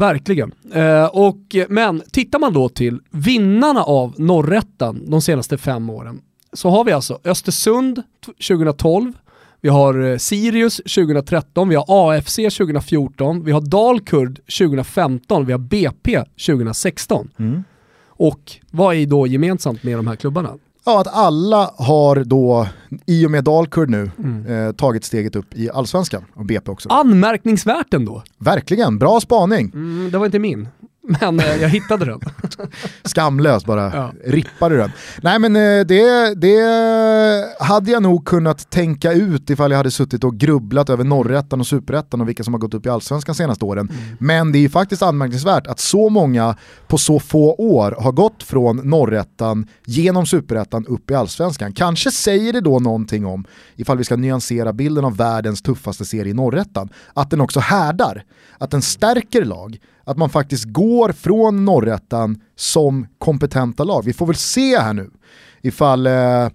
[0.00, 0.52] Verkligen.
[0.72, 6.20] Eh, och, men tittar man då till vinnarna av norrättan de senaste fem åren
[6.52, 8.02] så har vi alltså Östersund
[8.48, 9.12] 2012,
[9.60, 15.58] vi har eh, Sirius 2013, vi har AFC 2014, vi har Dalkurd 2015, vi har
[15.58, 17.30] BP 2016.
[17.38, 17.64] Mm.
[18.06, 20.58] Och vad är då gemensamt med de här klubbarna?
[20.84, 22.66] Ja, att alla har då,
[23.06, 24.46] i och med Dalkurd nu, mm.
[24.46, 26.88] eh, tagit steget upp i allsvenskan och BP också.
[26.88, 28.22] Anmärkningsvärt ändå.
[28.38, 29.70] Verkligen, bra spaning.
[29.74, 30.68] Mm, det var inte min
[31.02, 32.20] men eh, jag hittade den.
[33.04, 34.12] Skamlös bara, ja.
[34.24, 34.90] rippade den.
[35.22, 40.24] Nej men eh, det, det hade jag nog kunnat tänka ut ifall jag hade suttit
[40.24, 43.64] och grubblat över norrättan och superettan och vilka som har gått upp i allsvenskan senaste
[43.64, 43.88] åren.
[43.88, 44.16] Mm.
[44.20, 46.56] Men det är ju faktiskt anmärkningsvärt att så många
[46.88, 51.72] på så få år har gått från norrättan genom superettan upp i allsvenskan.
[51.72, 53.44] Kanske säger det då någonting om,
[53.76, 58.24] ifall vi ska nyansera bilden av världens tuffaste serie i norrättan, att den också härdar,
[58.58, 59.78] att den stärker lag,
[60.10, 64.04] att man faktiskt går från norrättan som kompetenta lag.
[64.04, 65.10] Vi får väl se här nu
[65.62, 66.50] ifall eh, eh,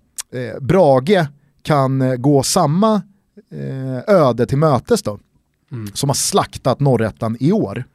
[0.62, 1.26] Brage
[1.64, 3.02] kan eh, gå samma
[3.52, 5.20] eh, öde till mötes då.
[5.72, 5.92] Mm.
[5.94, 7.86] Som har slaktat norrättan i år.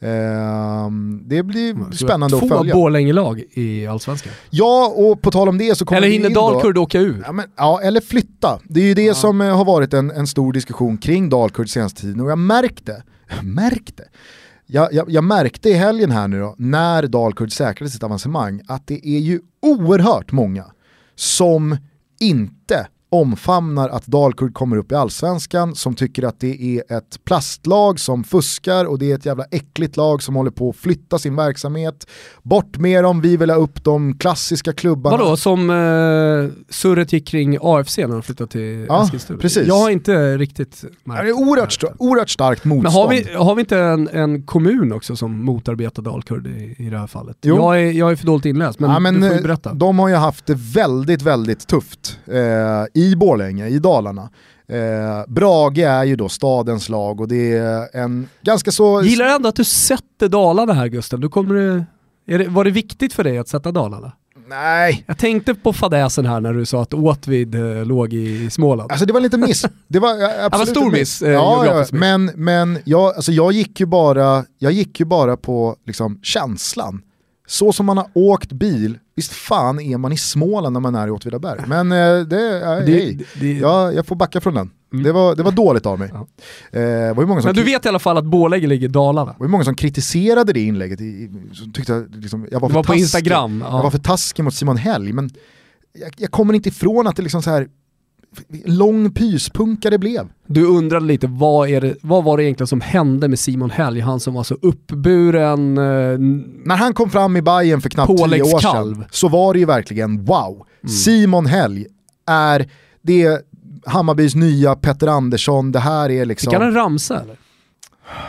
[0.00, 0.90] Eh,
[1.22, 2.72] det blir mm, spännande att följa.
[2.74, 4.32] Två Borlänge-lag i Allsvenskan.
[4.50, 7.22] Ja, och på tal om det så kommer Eller hinner Dalkurd åka ur?
[7.26, 8.60] Ja, men, ja, eller flytta.
[8.64, 9.14] Det är ju det ja.
[9.14, 13.02] som eh, har varit en, en stor diskussion kring Dalkurd senaste tiden och jag märkte,
[13.42, 14.04] märkte
[14.66, 18.86] jag, jag, jag, märkte i helgen här nu då, när Dalkurd säkrade sitt avancemang, att
[18.86, 20.64] det är ju oerhört många
[21.14, 21.76] som
[22.20, 28.00] inte omfamnar att Dalkurd kommer upp i allsvenskan, som tycker att det är ett plastlag
[28.00, 31.36] som fuskar och det är ett jävla äckligt lag som håller på att flytta sin
[31.36, 32.06] verksamhet.
[32.42, 35.16] Bort med dem, vi vill ha upp de klassiska klubbarna.
[35.16, 39.38] Vadå, som eh, surret gick kring AFC när de flyttade till ja, Eskilstuna?
[39.38, 39.66] Precis.
[39.68, 41.28] Jag har inte riktigt märkt det.
[41.28, 42.82] är oerhört, oerhört starkt motstånd.
[42.82, 46.90] Men har vi, har vi inte en, en kommun också som motarbetar Dalkurd i, i
[46.90, 47.36] det här fallet?
[47.42, 47.56] Jo.
[47.56, 49.74] Jag, är, jag är för dåligt inläst, men, ja, men du får ju berätta.
[49.74, 52.18] De har ju haft det väldigt, väldigt tufft.
[52.26, 54.30] Eh, i Borlänge, i Dalarna.
[54.68, 59.02] Eh, Brage är ju då stadens lag och det är en ganska så...
[59.02, 61.20] Gillar ändå att du sätter Dalarna här Gusten.
[61.20, 61.84] Du kommer,
[62.26, 64.12] är det, var det viktigt för dig att sätta Dalarna?
[64.48, 65.04] Nej.
[65.06, 68.92] Jag tänkte på fadäsen här när du sa att Åtvid eh, låg i Småland.
[68.92, 69.66] Alltså det var lite miss.
[69.88, 71.22] Det var absolut det var stor miss.
[71.22, 75.36] Eh, ja, ja, men men jag, alltså jag, gick ju bara, jag gick ju bara
[75.36, 77.02] på liksom, känslan.
[77.46, 81.08] Så som man har åkt bil, visst fan är man i Småland när man är
[81.08, 81.60] i Åtvidaberg.
[81.66, 81.96] Men eh,
[82.26, 83.26] det, äh, det, hej.
[83.40, 84.70] det, jag, jag får backa från den.
[84.92, 85.04] Mm.
[85.04, 86.10] Det, var, det var dåligt av mig.
[86.12, 86.26] Ja.
[86.80, 89.32] Eh, var många som Men du vet i alla fall att Borlänge ligger i Dalarna.
[89.32, 92.84] Det var många som kritiserade det inlägget, i, som tyckte liksom, jag var, för var
[92.84, 93.64] på Instagram.
[93.66, 93.76] Ja.
[93.76, 95.30] Jag var för taskig mot Simon Helg, men
[95.92, 97.68] jag, jag kommer inte ifrån att det liksom så här
[98.64, 100.28] lång pyspunka det blev.
[100.46, 104.00] Du undrade lite, vad, är det, vad var det egentligen som hände med Simon Helg,
[104.00, 105.78] han som var så uppburen?
[105.78, 106.18] Eh,
[106.64, 109.66] När han kom fram i Bayern för knappt tio år sedan så var det ju
[109.66, 110.66] verkligen wow.
[110.82, 110.88] Mm.
[110.88, 111.86] Simon Helg
[112.26, 112.70] är
[113.02, 113.40] det
[113.86, 116.50] Hammarbys nya Petter Andersson, det här är liksom...
[116.50, 117.36] Fick han en ramsa eller?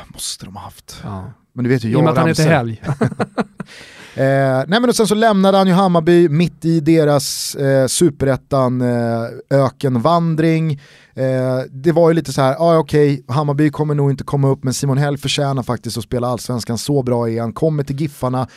[0.07, 1.01] Måste de ha haft.
[1.03, 1.31] Ja.
[1.53, 2.81] Men du vet ju, jag I och med att han heter Helg.
[4.18, 8.82] Eh, nej men och sen så lämnade han ju Hammarby mitt i deras eh, superettan
[8.82, 10.72] eh, Ökenvandring.
[11.15, 14.47] Eh, det var ju lite så här, ah, okej, okay, Hammarby kommer nog inte komma
[14.47, 18.01] upp men Simon Hell förtjänar faktiskt att spela allsvenskan, så bra är han, kommer till
[18.01, 18.47] Giffarna,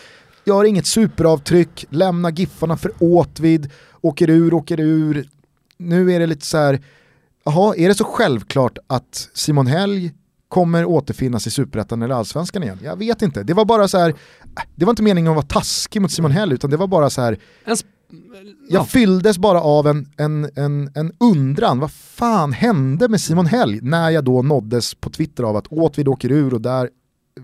[0.45, 5.29] gör inget superavtryck, lämnar Giffarna för Åtvid, åker ur, åker ur.
[5.79, 6.81] Nu är det lite så här,
[7.45, 10.13] jaha, är det så självklart att Simon Helg
[10.51, 12.79] kommer återfinnas i superettan eller allsvenskan igen?
[12.83, 13.43] Jag vet inte.
[13.43, 14.15] Det var bara så här,
[14.75, 17.21] det var inte meningen att vara taskig mot Simon Häll utan det var bara så
[17.21, 17.79] här, jag
[18.69, 18.85] ja.
[18.85, 24.11] fylldes bara av en, en, en, en undran, vad fan hände med Simon Helg när
[24.11, 26.89] jag då nåddes på Twitter av att Åtvid åker ur och där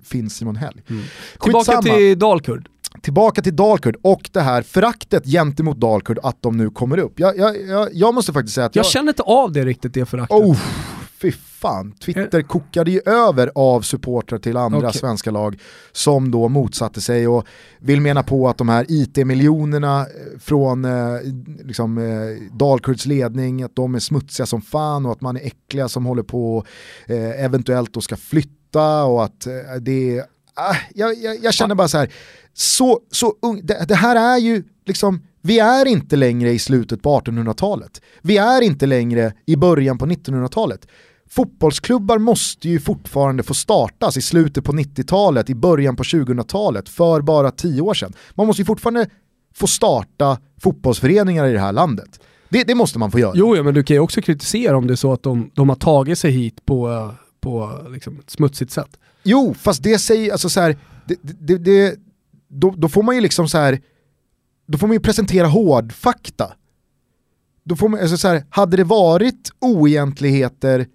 [0.02, 0.82] finns Simon Helg.
[0.88, 1.02] Mm.
[1.42, 2.68] Tillbaka till Dalkurd.
[3.02, 7.20] Tillbaka till Dalkurd och det här föraktet gentemot Dalkurd att de nu kommer upp.
[7.20, 9.94] Jag, jag, jag, jag måste faktiskt säga att Jag jag, känner inte av det riktigt,
[9.94, 10.36] det föraktet.
[10.36, 10.58] Oh,
[11.20, 11.92] fy fan.
[11.92, 15.00] Twitter kokade ju över av supportrar till andra Okej.
[15.00, 15.60] svenska lag
[15.92, 17.46] som då motsatte sig och
[17.78, 21.20] vill mena på att de här IT-miljonerna eh, från eh,
[21.64, 25.88] liksom, eh, Dalkurds ledning, att de är smutsiga som fan och att man är äckliga
[25.88, 26.64] som håller på
[27.06, 30.24] eh, eventuellt då ska flytta och att eh, det är
[30.58, 32.12] Ah, jag, jag, jag känner bara så här,
[32.54, 37.02] så, så ung, det, det här är ju liksom, vi är inte längre i slutet
[37.02, 38.00] på 1800-talet.
[38.22, 40.86] Vi är inte längre i början på 1900-talet.
[41.28, 47.20] Fotbollsklubbar måste ju fortfarande få startas i slutet på 90-talet, i början på 2000-talet, för
[47.20, 48.12] bara tio år sedan.
[48.34, 49.08] Man måste ju fortfarande
[49.54, 52.20] få starta fotbollsföreningar i det här landet.
[52.48, 53.32] Det, det måste man få göra.
[53.34, 55.68] Jo, ja, men du kan ju också kritisera om det är så att de, de
[55.68, 57.10] har tagit sig hit på,
[57.40, 58.98] på liksom, ett smutsigt sätt.
[59.22, 61.94] Jo, fast det säger, alltså så här, det, det, det,
[62.48, 63.80] då, då får man ju liksom så här,
[64.66, 66.52] då får man ju presentera hårdfakta.
[67.64, 70.86] Då får man, alltså så här, hade det varit oegentligheter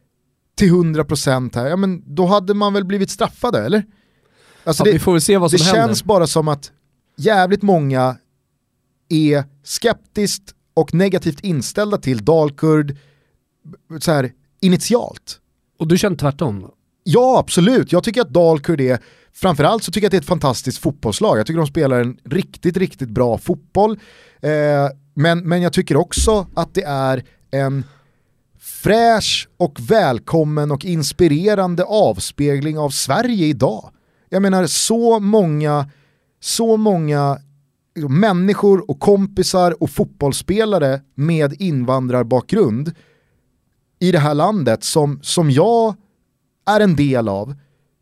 [0.56, 3.86] till 100% här, ja men då hade man väl blivit straffade eller?
[4.64, 5.88] Alltså Ja, det, vi får väl se vad som det händer.
[5.88, 6.72] känns bara som att
[7.18, 8.18] jävligt många
[9.10, 12.98] är skeptiskt och negativt inställda till Dalkurd
[14.00, 15.40] så här, initialt.
[15.80, 16.72] Och du känner tvärtom?
[17.04, 17.92] Ja, absolut.
[17.92, 19.00] Jag tycker att Dalkurd är,
[19.34, 21.40] framförallt så tycker jag att det är ett fantastiskt fotbollslag.
[21.40, 24.00] Jag tycker de spelar en riktigt, riktigt bra fotboll.
[24.42, 24.50] Eh,
[25.14, 27.84] men, men jag tycker också att det är en
[28.62, 33.90] fräsch och välkommen och inspirerande avspegling av Sverige idag.
[34.30, 35.90] Jag menar så många,
[36.40, 37.38] så många
[38.10, 42.92] människor och kompisar och fotbollsspelare med invandrarbakgrund
[44.00, 45.96] i det här landet som, som jag
[46.66, 47.56] är en del av.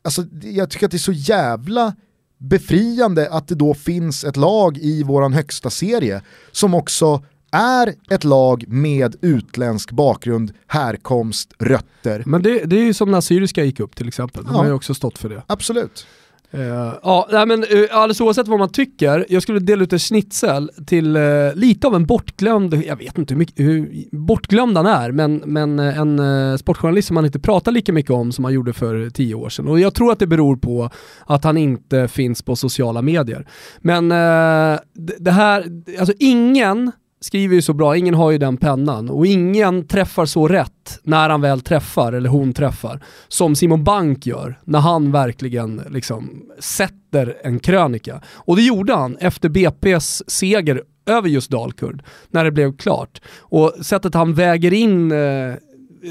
[0.03, 1.95] Alltså, jag tycker att det är så jävla
[2.38, 8.23] befriande att det då finns ett lag i våran högsta serie som också är ett
[8.23, 12.23] lag med utländsk bakgrund, härkomst, rötter.
[12.25, 14.43] Men det, det är ju som när Syriska gick upp till exempel.
[14.43, 14.57] De Ja.
[14.57, 15.43] har ju också stått för det.
[15.47, 16.05] Absolut.
[16.51, 20.71] Eh, ja, men uh, alldeles oavsett vad man tycker, jag skulle dela ut en schnitzel
[20.87, 21.21] till eh,
[21.55, 25.79] lite av en bortglömd, jag vet inte hur, mycket, hur bortglömd han är, men, men
[25.79, 29.09] eh, en uh, sportjournalist som man inte pratar lika mycket om som han gjorde för
[29.09, 29.67] tio år sedan.
[29.67, 30.89] Och jag tror att det beror på
[31.25, 33.47] att han inte finns på sociala medier.
[33.81, 35.65] Men det, det här,
[35.99, 36.91] alltså ingen
[37.22, 41.30] skriver ju så bra, ingen har ju den pennan och ingen träffar så rätt när
[41.30, 47.38] han väl träffar, eller hon träffar, som Simon Bank gör när han verkligen liksom sätter
[47.43, 48.22] en krönika.
[48.34, 53.22] Och det gjorde han efter BP's seger över just Dalkurd, när det blev klart.
[53.39, 55.53] Och sättet han väger in eh,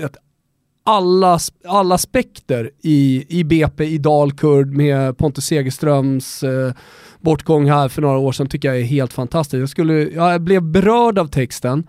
[0.05, 0.17] ett
[0.89, 6.72] alla, alla aspekter i, i BP, i Dalkurd med Pontus Segerströms eh,
[7.20, 9.61] bortgång här för några år sedan tycker jag är helt fantastiskt.
[9.61, 11.86] Jag, skulle, jag blev berörd av texten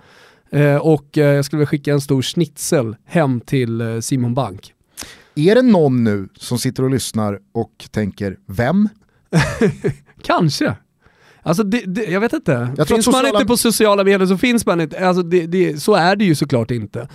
[0.51, 4.73] eh, och eh, jag skulle vilja skicka en stor schnitzel hem till eh, Simon Bank.
[5.35, 8.89] Är det någon nu som sitter och lyssnar och tänker, vem?
[10.23, 10.75] Kanske.
[11.41, 12.73] Alltså det, det, jag vet inte.
[12.77, 15.07] Jag finns att man sociala- inte på sociala medier så finns man inte.
[15.07, 17.07] Alltså det, så är det ju såklart inte.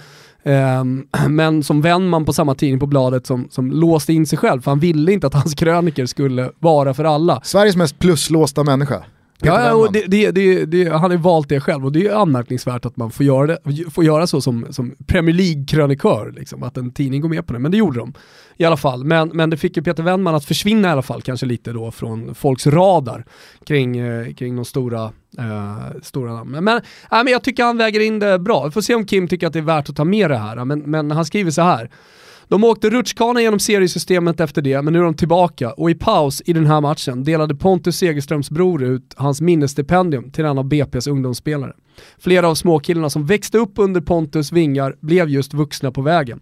[0.45, 4.39] Ehm, men som vän man på samma tidning på bladet som, som låste in sig
[4.39, 7.41] själv, för han ville inte att hans kröniker skulle vara för alla.
[7.45, 9.05] Sveriges mest pluslåsta människa.
[9.41, 12.07] Peter Ja, och det, det, det, det, han har ju valt det själv och det
[12.07, 16.62] är anmärkningsvärt att man får göra, det, får göra så som, som Premier League-krönikör, liksom,
[16.62, 17.59] att en tidning går med på det.
[17.59, 18.14] Men det gjorde de
[18.57, 19.05] i alla fall.
[19.05, 21.91] Men, men det fick ju Peter Wennman att försvinna i alla fall, kanske lite då
[21.91, 23.24] från folks radar
[23.66, 25.05] kring, eh, kring de stora,
[25.39, 26.64] eh, stora namnen.
[26.64, 28.64] Men, äh, men jag tycker han väger in det bra.
[28.64, 30.64] Vi får se om Kim tycker att det är värt att ta med det här.
[30.64, 31.91] Men, men han skriver så här.
[32.49, 36.43] De åkte rutschkana genom seriesystemet efter det, men nu är de tillbaka och i paus
[36.47, 41.11] i den här matchen delade Pontus Segerströms bror ut hans minnesstipendium till en av BP's
[41.11, 41.73] ungdomsspelare.
[42.19, 46.41] Flera av småkillarna som växte upp under Pontus vingar blev just vuxna på vägen.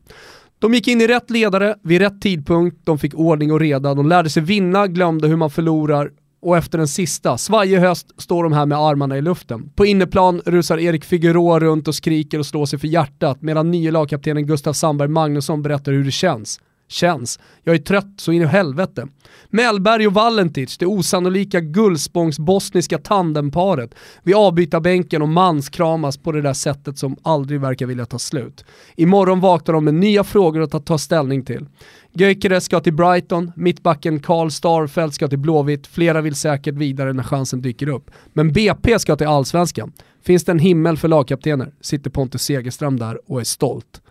[0.58, 4.08] De gick in i rätt ledare vid rätt tidpunkt, de fick ordning och reda, de
[4.08, 6.10] lärde sig vinna, glömde hur man förlorar
[6.42, 9.70] och efter den sista, svajig höst, står de här med armarna i luften.
[9.74, 13.90] På inneplan rusar Erik Figueroa runt och skriker och slår sig för hjärtat medan nye
[13.90, 16.60] lagkaptenen Gustav Sandberg Magnusson berättar hur det känns.
[16.88, 17.40] Känns.
[17.64, 19.06] Jag är trött så in i helvete.
[19.50, 23.94] Mellberg och Valentic, det osannolika guldspångs-bosniska tandemparet.
[24.22, 28.64] Vi avbytarbänken och manskramas på det där sättet som aldrig verkar vilja ta slut.
[28.96, 31.66] Imorgon vaknar de med nya frågor att ta ställning till.
[32.14, 37.22] Gyökeres ska till Brighton, mittbacken Karl Starfelt ska till Blåvitt, flera vill säkert vidare när
[37.22, 38.10] chansen dyker upp.
[38.32, 39.92] Men BP ska till Allsvenskan.
[40.22, 44.02] Finns det en himmel för lagkaptener sitter Pontus Segerström där och är stolt.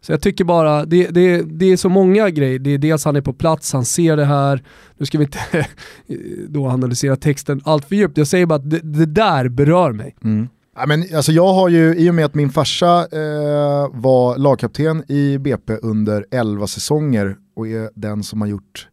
[0.00, 2.58] Så jag tycker bara, det, det, det är så många grejer.
[2.58, 4.62] Det är dels han är på plats, han ser det här.
[4.98, 5.66] Nu ska vi inte
[6.48, 8.18] då analysera texten allt för djupt.
[8.18, 10.16] Jag säger bara att det, det där berör mig.
[10.24, 10.48] Mm.
[10.76, 15.04] Ja, men, alltså, jag har ju, i och med att min farsa eh, var lagkapten
[15.08, 18.88] i BP under 11 säsonger och är den som har gjort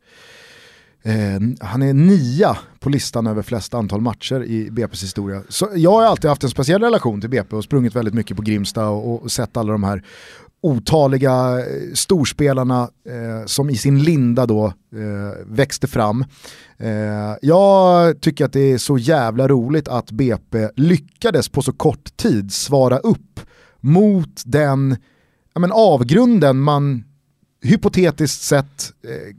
[1.07, 5.41] Eh, han är nia på listan över flest antal matcher i BP's historia.
[5.49, 8.43] Så jag har alltid haft en speciell relation till BP och sprungit väldigt mycket på
[8.43, 10.03] Grimsta och, och sett alla de här
[10.68, 16.26] otaliga eh, storspelarna eh, som i sin linda då eh, växte fram.
[16.78, 22.18] Eh, jag tycker att det är så jävla roligt att BP lyckades på så kort
[22.18, 23.39] tid svara upp
[23.80, 24.97] mot den
[25.53, 27.03] ja, men avgrunden man
[27.63, 29.36] hypotetiskt sett eh,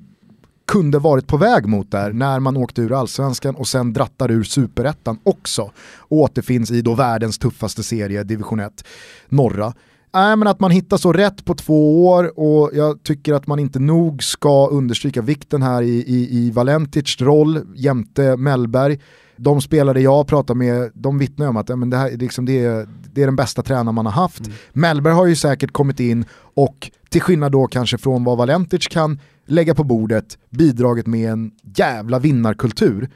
[0.66, 4.44] kunde varit på väg mot där när man åkte ur allsvenskan och sen drattar ur
[4.44, 5.70] superettan också.
[5.96, 8.84] Och återfinns i då världens tuffaste serie, division 1,
[9.28, 9.74] norra.
[10.18, 13.58] Nej, men att man hittar så rätt på två år och jag tycker att man
[13.58, 18.98] inte nog ska understryka vikten här i, i, i Valentic roll jämte Mellberg.
[19.36, 22.64] De spelare jag pratar med, de vittnar om att ja, men det, här, liksom, det,
[22.64, 24.46] är, det är den bästa tränaren man har haft.
[24.46, 24.52] Mm.
[24.72, 29.20] Mellberg har ju säkert kommit in och till skillnad då kanske från vad Valentic kan
[29.46, 33.10] lägga på bordet, bidragit med en jävla vinnarkultur.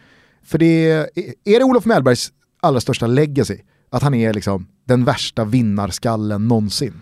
[0.45, 1.07] För det är,
[1.45, 3.59] är det Olof Mellbergs allra största legacy,
[3.93, 7.01] att han är liksom den värsta vinnarskallen någonsin.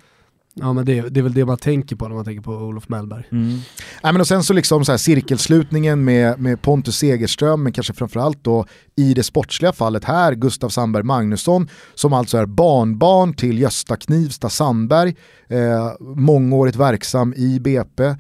[0.55, 2.89] Ja men det, det, är väl det man tänker på när man tänker på Olof
[2.89, 3.25] Mellberg.
[3.33, 3.59] Mm.
[4.03, 7.93] Ja, men och sen så liksom så här cirkelslutningen med, med Pontus Segerström, men kanske
[7.93, 13.59] framförallt då i det sportsliga fallet här, Gustav Sandberg Magnusson, som alltså är barnbarn till
[13.59, 15.17] Gösta Knivsta Sandberg,
[15.49, 18.05] eh, mångårigt verksam i BP.
[18.05, 18.17] Eh,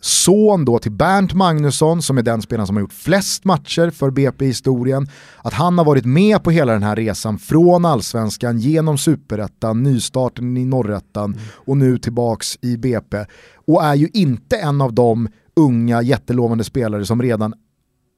[0.00, 4.10] son då till Bernt Magnusson, som är den spelaren som har gjort flest matcher för
[4.10, 5.08] BP i historien.
[5.42, 10.56] Att han har varit med på hela den här resan från allsvenskan, genom superettan, nystarten
[10.56, 11.44] i norrettan mm.
[11.54, 13.24] och nu tillbaks i BP.
[13.66, 17.54] Och är ju inte en av de unga jättelovande spelare som redan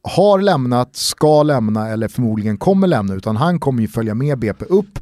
[0.02, 4.64] har lämnat, ska lämna eller förmodligen kommer lämna utan han kommer ju följa med BP
[4.64, 4.98] upp.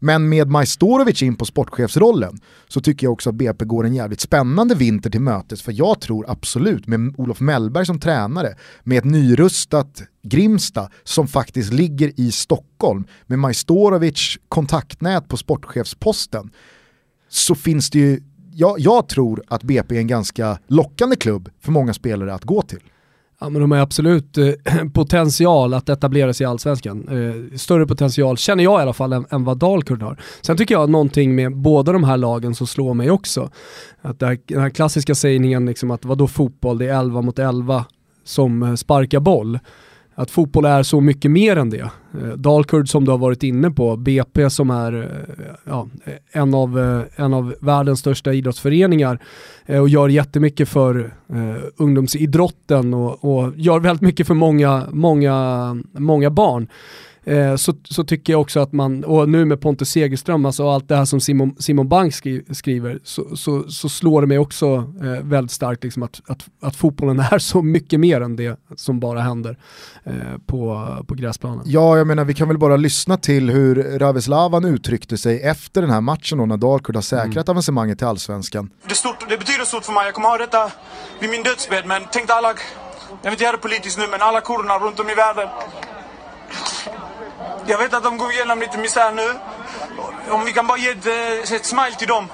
[0.00, 4.20] Men med Majstorovic in på sportchefsrollen så tycker jag också att BP går en jävligt
[4.20, 8.54] spännande vinter till mötes för jag tror absolut med Olof Mellberg som tränare,
[8.84, 16.50] med ett nyrustat Grimsta som faktiskt ligger i Stockholm med Majstorovic kontaktnät på sportchefsposten
[17.28, 18.20] så finns det ju,
[18.52, 22.62] jag, jag tror att BP är en ganska lockande klubb för många spelare att gå
[22.62, 22.80] till.
[23.40, 24.52] Ja men de har absolut eh,
[24.94, 27.08] potential att etablera sig i allsvenskan.
[27.08, 30.20] Eh, större potential känner jag i alla fall än, än vad Dalkurd har.
[30.40, 33.50] Sen tycker jag någonting med båda de här lagen som slår mig också.
[34.02, 37.84] Att här, den här klassiska sägningen liksom att vadå fotboll, det är 11 mot 11
[38.24, 39.58] som eh, sparkar boll
[40.18, 41.90] att fotboll är så mycket mer än det.
[42.14, 46.54] Eh, Dalkurd som du har varit inne på, BP som är eh, ja, eh, en,
[46.54, 46.78] av,
[47.16, 49.18] en av världens största idrottsföreningar
[49.66, 51.14] och gör jättemycket för
[51.76, 56.68] ungdomsidrotten och, och gör väldigt mycket för många, många, många barn.
[57.28, 60.88] Eh, så, så tycker jag också att man, och nu med Pontus Segerström, alltså allt
[60.88, 64.66] det här som Simon, Simon Bank skri, skriver, så, så, så, slår det mig också
[65.02, 69.00] eh, väldigt starkt liksom att, att, att fotbollen är så mycket mer än det som
[69.00, 69.58] bara händer
[70.04, 70.12] eh,
[70.46, 71.62] på, på gräsplanen.
[71.64, 75.90] Ja, jag menar vi kan väl bara lyssna till hur Raveslavan uttryckte sig efter den
[75.90, 77.50] här matchen då när Dalkurd har säkrat mm.
[77.50, 78.70] avancemanget till allsvenskan.
[78.88, 80.72] Det, stort, det betyder stort för mig, jag kommer ha detta
[81.20, 82.54] vid min dödsbädd, men tänk alla, jag
[83.22, 85.48] vill inte göra det politiskt nu, men alla kurderna runt om i världen
[87.68, 89.28] jag vet att de går igenom lite misär nu.
[90.30, 92.24] Om vi kan bara ge ett, eh, ett smile till dem.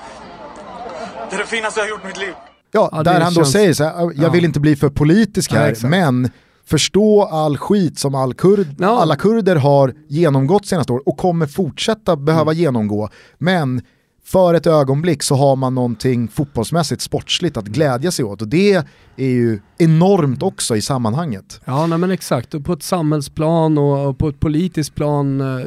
[1.30, 2.34] Det är det finaste jag har gjort i mitt liv.
[2.72, 3.34] Ja, ja där han känns...
[3.34, 4.30] då säger så här, jag ja.
[4.30, 6.30] vill inte bli för politisk här, ja, men
[6.66, 9.00] förstå all skit som all kurd, ja.
[9.02, 12.62] alla kurder har genomgått senaste år och kommer fortsätta behöva mm.
[12.62, 13.08] genomgå.
[13.38, 13.82] Men
[14.24, 18.74] för ett ögonblick så har man någonting fotbollsmässigt sportsligt att glädja sig åt och det
[19.16, 21.60] är ju enormt också i sammanhanget.
[21.64, 25.66] Ja nej men exakt, och på ett samhällsplan och på ett politiskt plan eh,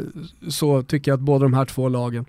[0.49, 2.25] så tycker jag att båda de här två lagen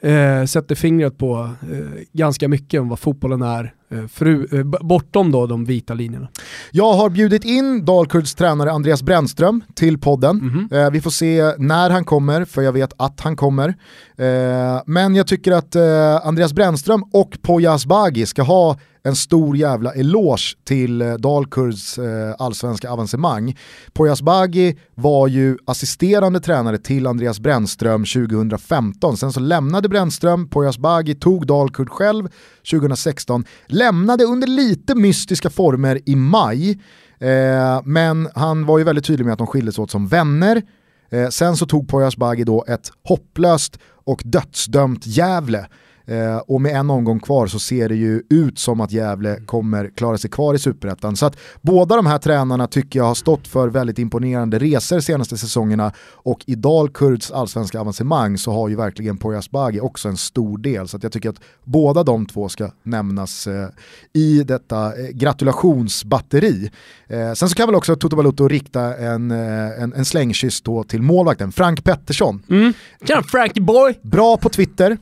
[0.00, 3.74] eh, sätter fingret på eh, ganska mycket om vad fotbollen är
[4.08, 6.28] fru, eh, bortom då de vita linjerna.
[6.70, 10.40] Jag har bjudit in Dalkurds tränare Andreas Brännström till podden.
[10.40, 10.90] Mm -hmm.
[10.90, 13.68] vi får se när han kommer, för jag vet att han kommer.
[14.16, 15.76] Eh, men jag tycker att
[16.24, 22.34] Andreas Brännström och Poya Asbaghi ska ha en stor jävla eloge till eh, Dalkurds eh,
[22.38, 23.56] allsvenska avancemang.
[23.92, 29.16] Poyas Bagi var ju assisterande tränare till Andreas Brännström 2015.
[29.16, 32.28] Sen så lämnade Brännström, Poyas Bagi tog Dalkurd själv
[32.70, 36.70] 2016, lämnade under lite mystiska former i maj,
[37.18, 40.62] eh, men han var ju väldigt tydlig med att de skildes åt som vänner.
[41.10, 45.68] Eh, sen så tog Poyas Bagi då ett hopplöst och dödsdömt Gävle
[46.06, 49.90] Eh, och med en omgång kvar så ser det ju ut som att Gävle kommer
[49.96, 51.16] klara sig kvar i superettan.
[51.16, 55.02] Så att båda de här tränarna tycker jag har stått för väldigt imponerande resor de
[55.02, 60.16] senaste säsongerna och i Dalkurds allsvenska avancemang så har ju verkligen Poyas Bagi också en
[60.16, 60.88] stor del.
[60.88, 63.68] Så att jag tycker att båda de två ska nämnas eh,
[64.12, 66.70] i detta eh, gratulationsbatteri.
[67.06, 71.02] Eh, sen så kan väl också Toto Balotto rikta en, eh, en, en slängkyss till
[71.02, 72.42] målvakten Frank Pettersson.
[72.50, 72.72] Mm.
[73.04, 73.98] Tjena Frankie boy!
[74.02, 74.98] Bra på Twitter.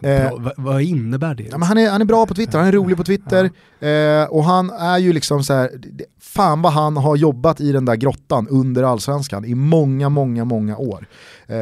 [0.00, 1.48] Eh, vad, vad, innebär det?
[1.50, 3.88] Ja, han, är, han är bra på Twitter, han är rolig på Twitter ja.
[3.88, 5.70] eh, och han är ju liksom så här,
[6.20, 10.76] fan vad han har jobbat i den där grottan under allsvenskan i många, många, många
[10.76, 11.08] år.
[11.46, 11.56] Eh,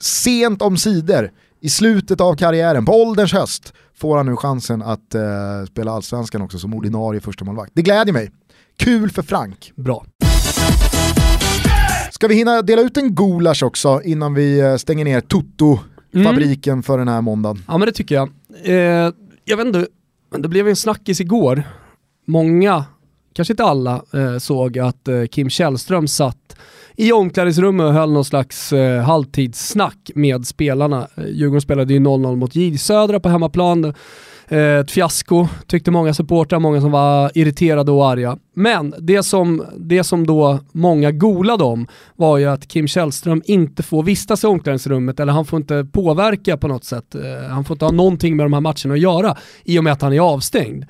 [0.00, 1.30] sent om sidor,
[1.60, 5.22] i slutet av karriären, på ålderns höst, får han nu chansen att eh,
[5.68, 7.72] spela allsvenskan också som ordinarie första målvakt.
[7.74, 8.30] Det glädjer mig.
[8.76, 9.72] Kul för Frank.
[9.76, 10.04] Bra.
[12.10, 15.78] Ska vi hinna dela ut en gulasch också innan vi eh, stänger ner Toto
[16.14, 16.24] mm.
[16.24, 17.62] fabriken för den här måndagen.
[17.68, 18.30] Ja men det tycker jag.
[18.64, 19.12] Eh,
[19.44, 19.86] jag vet inte,
[20.38, 21.62] det blev en snackis igår.
[22.26, 22.84] Många,
[23.32, 26.56] kanske inte alla, eh, såg att eh, Kim Källström satt
[26.96, 31.08] i omklädningsrummet och höll någon slags eh, halvtidssnack med spelarna.
[31.14, 33.94] Eh, Djurgården spelade ju 0-0 mot J Södra på hemmaplan.
[34.52, 38.38] Eh, ett fiasko, tyckte många supportrar, många som var irriterade och arga.
[38.54, 41.86] Men det som, det som då många golade om
[42.16, 46.56] var ju att Kim Källström inte får vistas i omklädningsrummet eller han får inte påverka
[46.56, 47.14] på något sätt.
[47.14, 49.92] Eh, han får inte ha någonting med de här matcherna att göra i och med
[49.92, 50.84] att han är avstängd.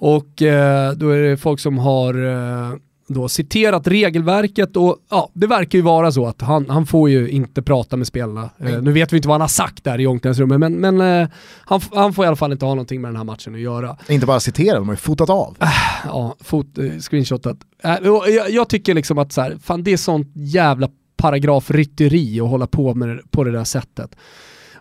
[0.00, 2.76] Och eh, då är det folk som har eh,
[3.08, 7.28] då citerat regelverket och ja, det verkar ju vara så att han, han får ju
[7.28, 8.50] inte prata med spelarna.
[8.58, 11.28] Eh, nu vet vi inte vad han har sagt där i omklädningsrummet men, men eh,
[11.64, 13.96] han, han får i alla fall inte ha någonting med den här matchen att göra.
[14.08, 15.56] Inte bara citera, de har ju fotat av.
[15.60, 15.68] Äh,
[16.04, 17.56] ja, fot, eh, screenshotat.
[17.84, 22.48] Äh, jag, jag, tycker liksom att så här, fan det är sånt jävla paragrafrytteri att
[22.48, 24.16] hålla på med det, på det där sättet.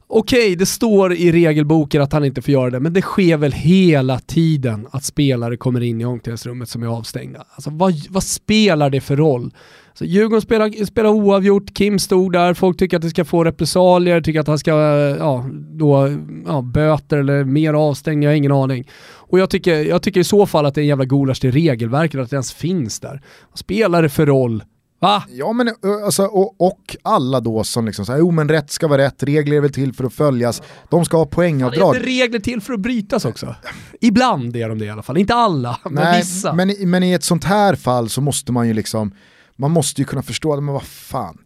[0.10, 3.38] Okej, okay, det står i regelboken att han inte får göra det, men det sker
[3.38, 7.44] väl hela tiden att spelare kommer in i omklädningsrummet som är avstängda.
[7.50, 9.54] Alltså vad, vad spelar det för roll?
[9.94, 14.22] Så Djurgården spelar, spelar oavgjort, Kim stod där, folk tycker att det ska få repressalier,
[14.22, 14.72] tycker att han ska
[15.20, 18.90] ja, då, ja, böter eller mer avstängning, jag har ingen aning.
[19.08, 21.52] Och jag tycker, jag tycker i så fall att det är en jävla gulasch till
[21.52, 23.22] regelverket att det ens finns där.
[23.50, 24.64] Vad spelar det för roll?
[25.00, 25.24] Va?
[25.30, 25.70] Ja men
[26.06, 29.58] alltså, och, och alla då som liksom säger jo men rätt ska vara rätt, regler
[29.58, 31.96] är väl till för att följas, de ska ha poängavdrag.
[31.96, 33.56] Är inte regler till för att brytas också?
[34.02, 36.54] Ibland är de det i alla fall, inte alla, men Nej, vissa.
[36.54, 39.12] Men, men i ett sånt här fall så måste man ju liksom,
[39.56, 41.38] man måste ju kunna förstå, men vad fan,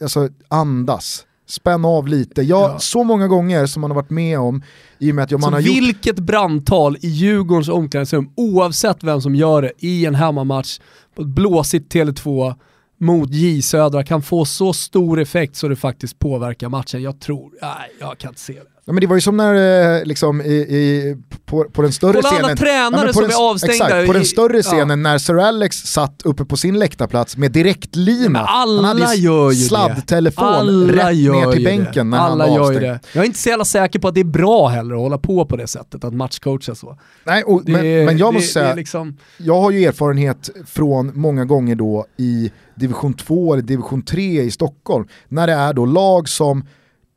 [0.00, 1.24] alltså andas.
[1.46, 2.42] Spänn av lite.
[2.42, 2.78] Jag, ja.
[2.78, 4.62] Så många gånger som man har varit med om
[4.98, 6.26] i och med att man så har vilket gjort...
[6.26, 10.78] brandtal i Djurgårdens omklädningsrum, oavsett vem som gör det, i en hemmamatch,
[11.14, 12.54] på ett blåsigt Tele2,
[12.98, 17.02] mot J Södra kan få så stor effekt så det faktiskt påverkar matchen.
[17.02, 18.77] Jag tror, nej jag kan inte se det.
[18.88, 22.12] Ja, men det var ju som när, eh, liksom, i, i, på, på den större
[22.12, 22.44] på scenen...
[22.44, 23.84] alla tränare ja, som den, är avstängda.
[23.84, 24.96] Exakt, på den större scenen ja.
[24.96, 28.40] när Sir Alex satt uppe på sin läktarplats med direktlina.
[28.40, 32.82] alla han hade ju sladdtelefon alla rätt ner till bänken när alla han var avstängd.
[32.82, 33.00] Det.
[33.12, 35.44] Jag är inte så jävla säker på att det är bra heller att hålla på
[35.44, 36.98] på det sättet, att matchcoacha så.
[37.24, 39.16] Nej, och, det, men, men, jag måste det, säga, liksom...
[39.36, 44.50] jag har ju erfarenhet från många gånger då i division 2 eller division 3 i
[44.50, 46.64] Stockholm, när det är då lag som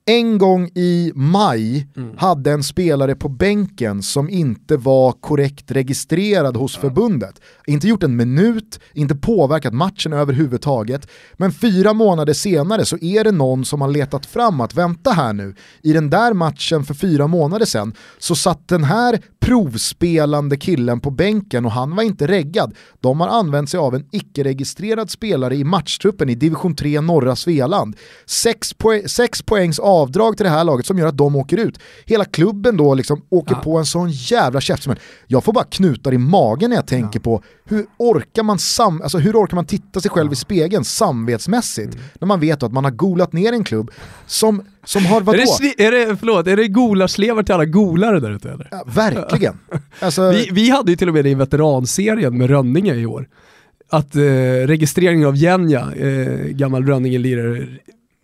[0.06, 2.18] en gång i maj mm.
[2.18, 7.41] hade en spelare på bänken som inte var korrekt registrerad hos förbundet.
[7.68, 11.08] Inte gjort en minut, inte påverkat matchen överhuvudtaget.
[11.34, 15.34] Men fyra månader senare så är det någon som har letat fram att vänta här
[15.34, 20.99] nu, i den där matchen för fyra månader sedan så satt den här provspelande killen
[20.99, 22.76] på bänken och han var inte reggad.
[22.99, 27.95] De har använt sig av en icke-registrerad spelare i matchtruppen i division 3 norra Svealand.
[28.26, 31.80] Sex, poäng, sex poängs avdrag till det här laget som gör att de åker ut.
[32.06, 33.62] Hela klubben då liksom åker ja.
[33.62, 35.00] på en sån jävla käftsmäll.
[35.28, 37.24] Jag får bara knutar i magen när jag tänker ja.
[37.24, 40.34] på hur orkar man sam alltså hur orkar man titta sig själv ja.
[40.34, 42.06] i spegeln samvetsmässigt mm.
[42.20, 43.92] när man vet att man har golat ner en klubb
[44.26, 45.39] som, som har vadå?
[45.42, 48.68] Är det, är det, förlåt, är det gulaschlever till alla golare där ute eller?
[48.72, 49.60] Ja, verkligen.
[50.00, 50.32] Alltså...
[50.32, 53.28] Vi, vi hade ju till och med det i veteranserien med Rönninge i år.
[53.89, 54.22] Att eh,
[54.66, 57.68] registreringen av Jenja, eh, gammal Rönninge-lirare,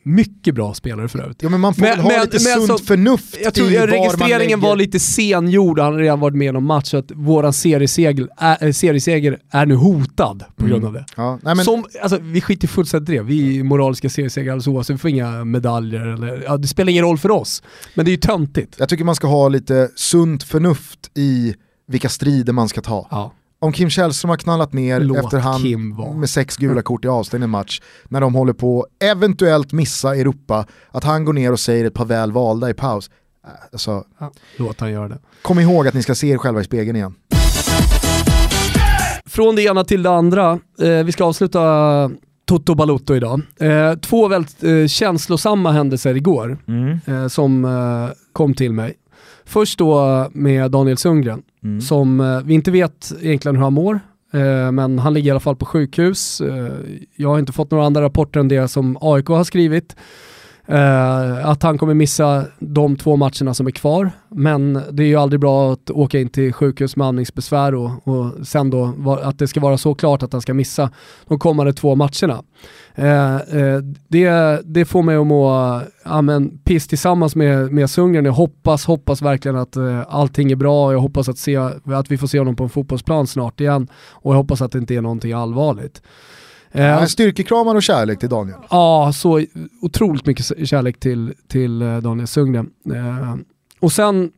[0.08, 1.44] Mycket bra spelare för övrigt.
[1.44, 4.60] Ja men man får väl ha lite sunt alltså, förnuft Jag tror i var registreringen
[4.60, 8.66] var lite sengjord, han har redan varit med någon match, så att våran serieseger är,
[8.66, 11.06] äh, serieseger är nu hotad på grund av det.
[11.16, 14.68] Ja, nej, men, Som, alltså, vi skiter fullständigt i det, vi är moraliska seriesegrar alldeles
[14.68, 17.64] oavsett, vi får inga medaljer eller, ja, det spelar ingen roll för oss.
[17.94, 18.76] Men det är ju töntigt.
[18.80, 21.56] jag tycker man ska ha lite sunt förnuft i
[21.88, 23.08] vilka strider man ska ta.
[23.12, 23.34] Ja.
[23.60, 27.50] Om Kim Källström har knallat ner Låt efter han med sex gula kort i avstängd
[27.50, 31.94] match, när de håller på eventuellt missa Europa, att han går ner och säger ett
[31.94, 33.10] par väl valda i paus.
[33.46, 34.04] Äh, Alltså,
[34.58, 35.18] Låt han göra det.
[35.42, 37.14] kom ihåg att ni ska se er själva i spegeln igen.
[39.26, 40.60] Från det ena till det andra.
[40.82, 41.62] Eh, vi ska avsluta
[42.46, 43.42] Toto Balotto idag.
[43.60, 46.58] Eh, två väldigt eh, känslosamma händelser igår
[47.08, 48.94] eh, som eh, kom till mig.
[49.48, 51.44] Först då med Daniel Sundgren
[51.82, 54.00] som eh, vi inte vet egentligen hur han mår.
[54.34, 56.42] Eh, men han ligger i alla fall på sjukhus.
[56.42, 56.72] Eh,
[57.16, 59.96] jag har inte fått några andra rapporter än det som AIK har skrivit.
[60.70, 64.12] Eh, att han kommer missa de två matcherna som är kvar.
[64.30, 68.48] Men det är ju aldrig bra att åka in till sjukhus med andningsbesvär och, och
[68.48, 68.94] sen då
[69.24, 70.92] att det ska vara så klart att han ska missa
[71.28, 72.44] de kommande två matcherna.
[72.96, 78.26] Eh, eh, det, det får mig att må ja, men, piss tillsammans med, med Sundgren.
[78.26, 80.86] Jag hoppas, hoppas verkligen att eh, allting är bra.
[80.88, 81.56] och Jag hoppas att, se,
[81.86, 83.88] att vi får se honom på en fotbollsplan snart igen.
[84.10, 86.02] Och jag hoppas att det inte är någonting allvarligt.
[86.72, 88.58] Eh, styrkekramar och kärlek till Daniel.
[88.70, 89.46] Ja, så
[89.82, 92.70] otroligt mycket kärlek till, till eh, Daniel Sundgren.
[92.94, 93.36] Eh,
[93.80, 94.32] och sen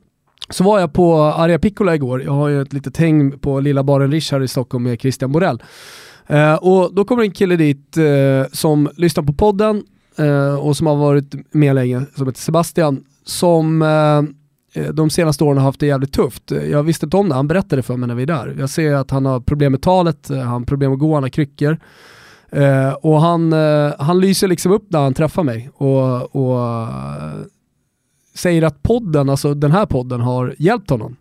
[0.49, 3.83] så var jag på Arja Piccola igår, jag har ju ett litet häng på Lilla
[3.83, 5.63] Baren Rish här i Stockholm med Christian Borell.
[6.27, 9.83] Eh, och då kommer en kille dit eh, som lyssnar på podden
[10.17, 15.43] eh, och som har varit med länge, som heter Sebastian, som eh, eh, de senaste
[15.43, 16.51] åren har haft det jävligt tufft.
[16.51, 18.55] Jag visste inte om det, han berättade för mig när vi är där.
[18.59, 21.29] Jag ser att han har problem med talet, han har problem att gå, han har
[21.29, 21.77] kryckor.
[22.51, 27.39] Eh, och han, eh, han lyser liksom upp när han träffar mig och, och eh,
[28.35, 31.15] säger att podden, alltså den här podden har hjälpt honom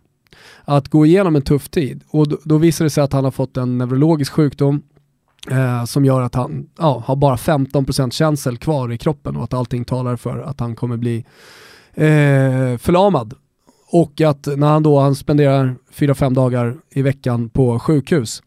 [0.65, 2.03] att gå igenom en tuff tid.
[2.09, 4.81] Och då, då visar det sig att han har fått en neurologisk sjukdom
[5.51, 9.53] eh, som gör att han ja, har bara 15% känsel kvar i kroppen och att
[9.53, 11.25] allting talar för att han kommer bli
[11.93, 13.33] eh, förlamad.
[13.91, 18.43] Och att när han då han spenderar 4-5 dagar i veckan på sjukhus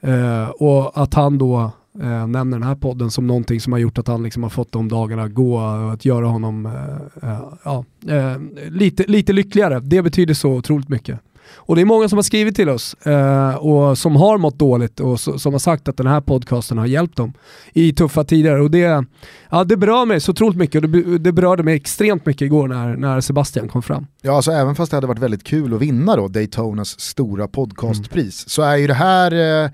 [0.00, 1.72] eh, och att han då
[2.02, 4.72] eh, nämner den här podden som någonting som har gjort att han liksom har fått
[4.72, 8.38] de dagarna gå och att göra honom eh, eh, ja, eh,
[8.70, 9.80] lite, lite lyckligare.
[9.80, 11.20] Det betyder så otroligt mycket.
[11.56, 15.00] Och det är många som har skrivit till oss eh, och som har mått dåligt
[15.00, 17.32] och so- som har sagt att den här podcasten har hjälpt dem
[17.72, 18.60] i tuffa tider.
[18.60, 19.04] Och det,
[19.50, 22.68] ja, det berör mig så otroligt mycket och det, det berörde mig extremt mycket igår
[22.68, 24.06] när, när Sebastian kom fram.
[24.22, 28.48] Ja, alltså även fast det hade varit väldigt kul att vinna då Daytonas stora podcastpris
[28.48, 29.70] så är ju det här eh,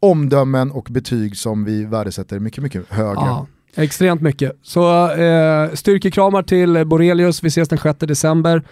[0.00, 3.14] omdömen och betyg som vi värdesätter mycket, mycket högre.
[3.14, 3.46] Ja,
[3.76, 4.52] extremt mycket.
[4.62, 8.62] Så eh, styrkekramar till Borelius, vi ses den 6 december.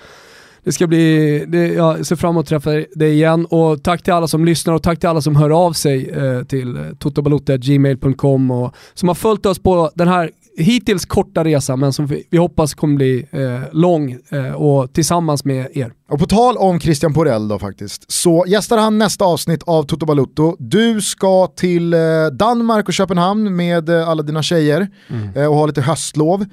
[0.65, 4.13] Det ska bli, det, jag ser fram emot att träffa dig igen och tack till
[4.13, 8.51] alla som lyssnar och tack till alla som hör av sig eh, till eh, totobalotto.gmail.com
[8.51, 12.39] och som har följt oss på den här hittills korta resan men som vi, vi
[12.39, 15.93] hoppas kommer bli eh, lång eh, och tillsammans med er.
[16.13, 20.07] Och på tal om Christian Porell då faktiskt, så gästar han nästa avsnitt av Toto
[20.07, 20.57] Balutto.
[20.59, 22.01] Du ska till eh,
[22.33, 24.89] Danmark och Köpenhamn med eh, alla dina tjejer
[25.37, 26.45] eh, och ha lite höstlov.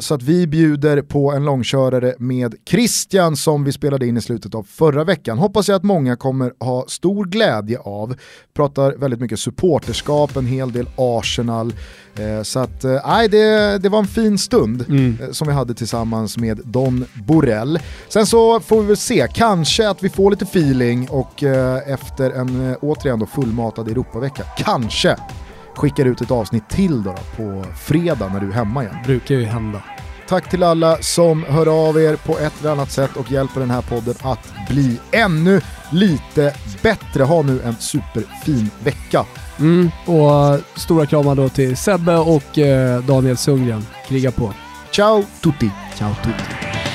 [0.00, 4.54] Så att vi bjuder på en långkörare med Christian som vi spelade in i slutet
[4.54, 5.38] av förra veckan.
[5.38, 8.14] Hoppas jag att många kommer ha stor glädje av.
[8.56, 11.72] Pratar väldigt mycket supporterskap, en hel del Arsenal.
[12.42, 16.60] Så att, nej, det, det var en fin stund eh, som vi hade tillsammans med
[16.64, 17.78] Don Borell.
[18.08, 22.30] Sen så får vi väl se, kanske att vi får lite feeling och eh, efter
[22.30, 25.16] en eh, återigen då fullmatad Europavecka, kanske
[25.74, 28.96] skickar ut ett avsnitt till då, då på fredag när du är hemma igen.
[29.06, 29.82] Brukar ju hända.
[30.28, 33.70] Tack till alla som hör av er på ett eller annat sätt och hjälper den
[33.70, 35.60] här podden att bli ännu
[35.90, 37.22] lite bättre.
[37.22, 39.26] Ha nu en superfin vecka.
[39.58, 43.86] Mm, och eh, stora kramar då till Sebbe och eh, Daniel Sundgren.
[44.08, 44.52] Kriga på.
[44.90, 45.70] Ciao tutti!
[45.98, 46.89] Ciao tutti.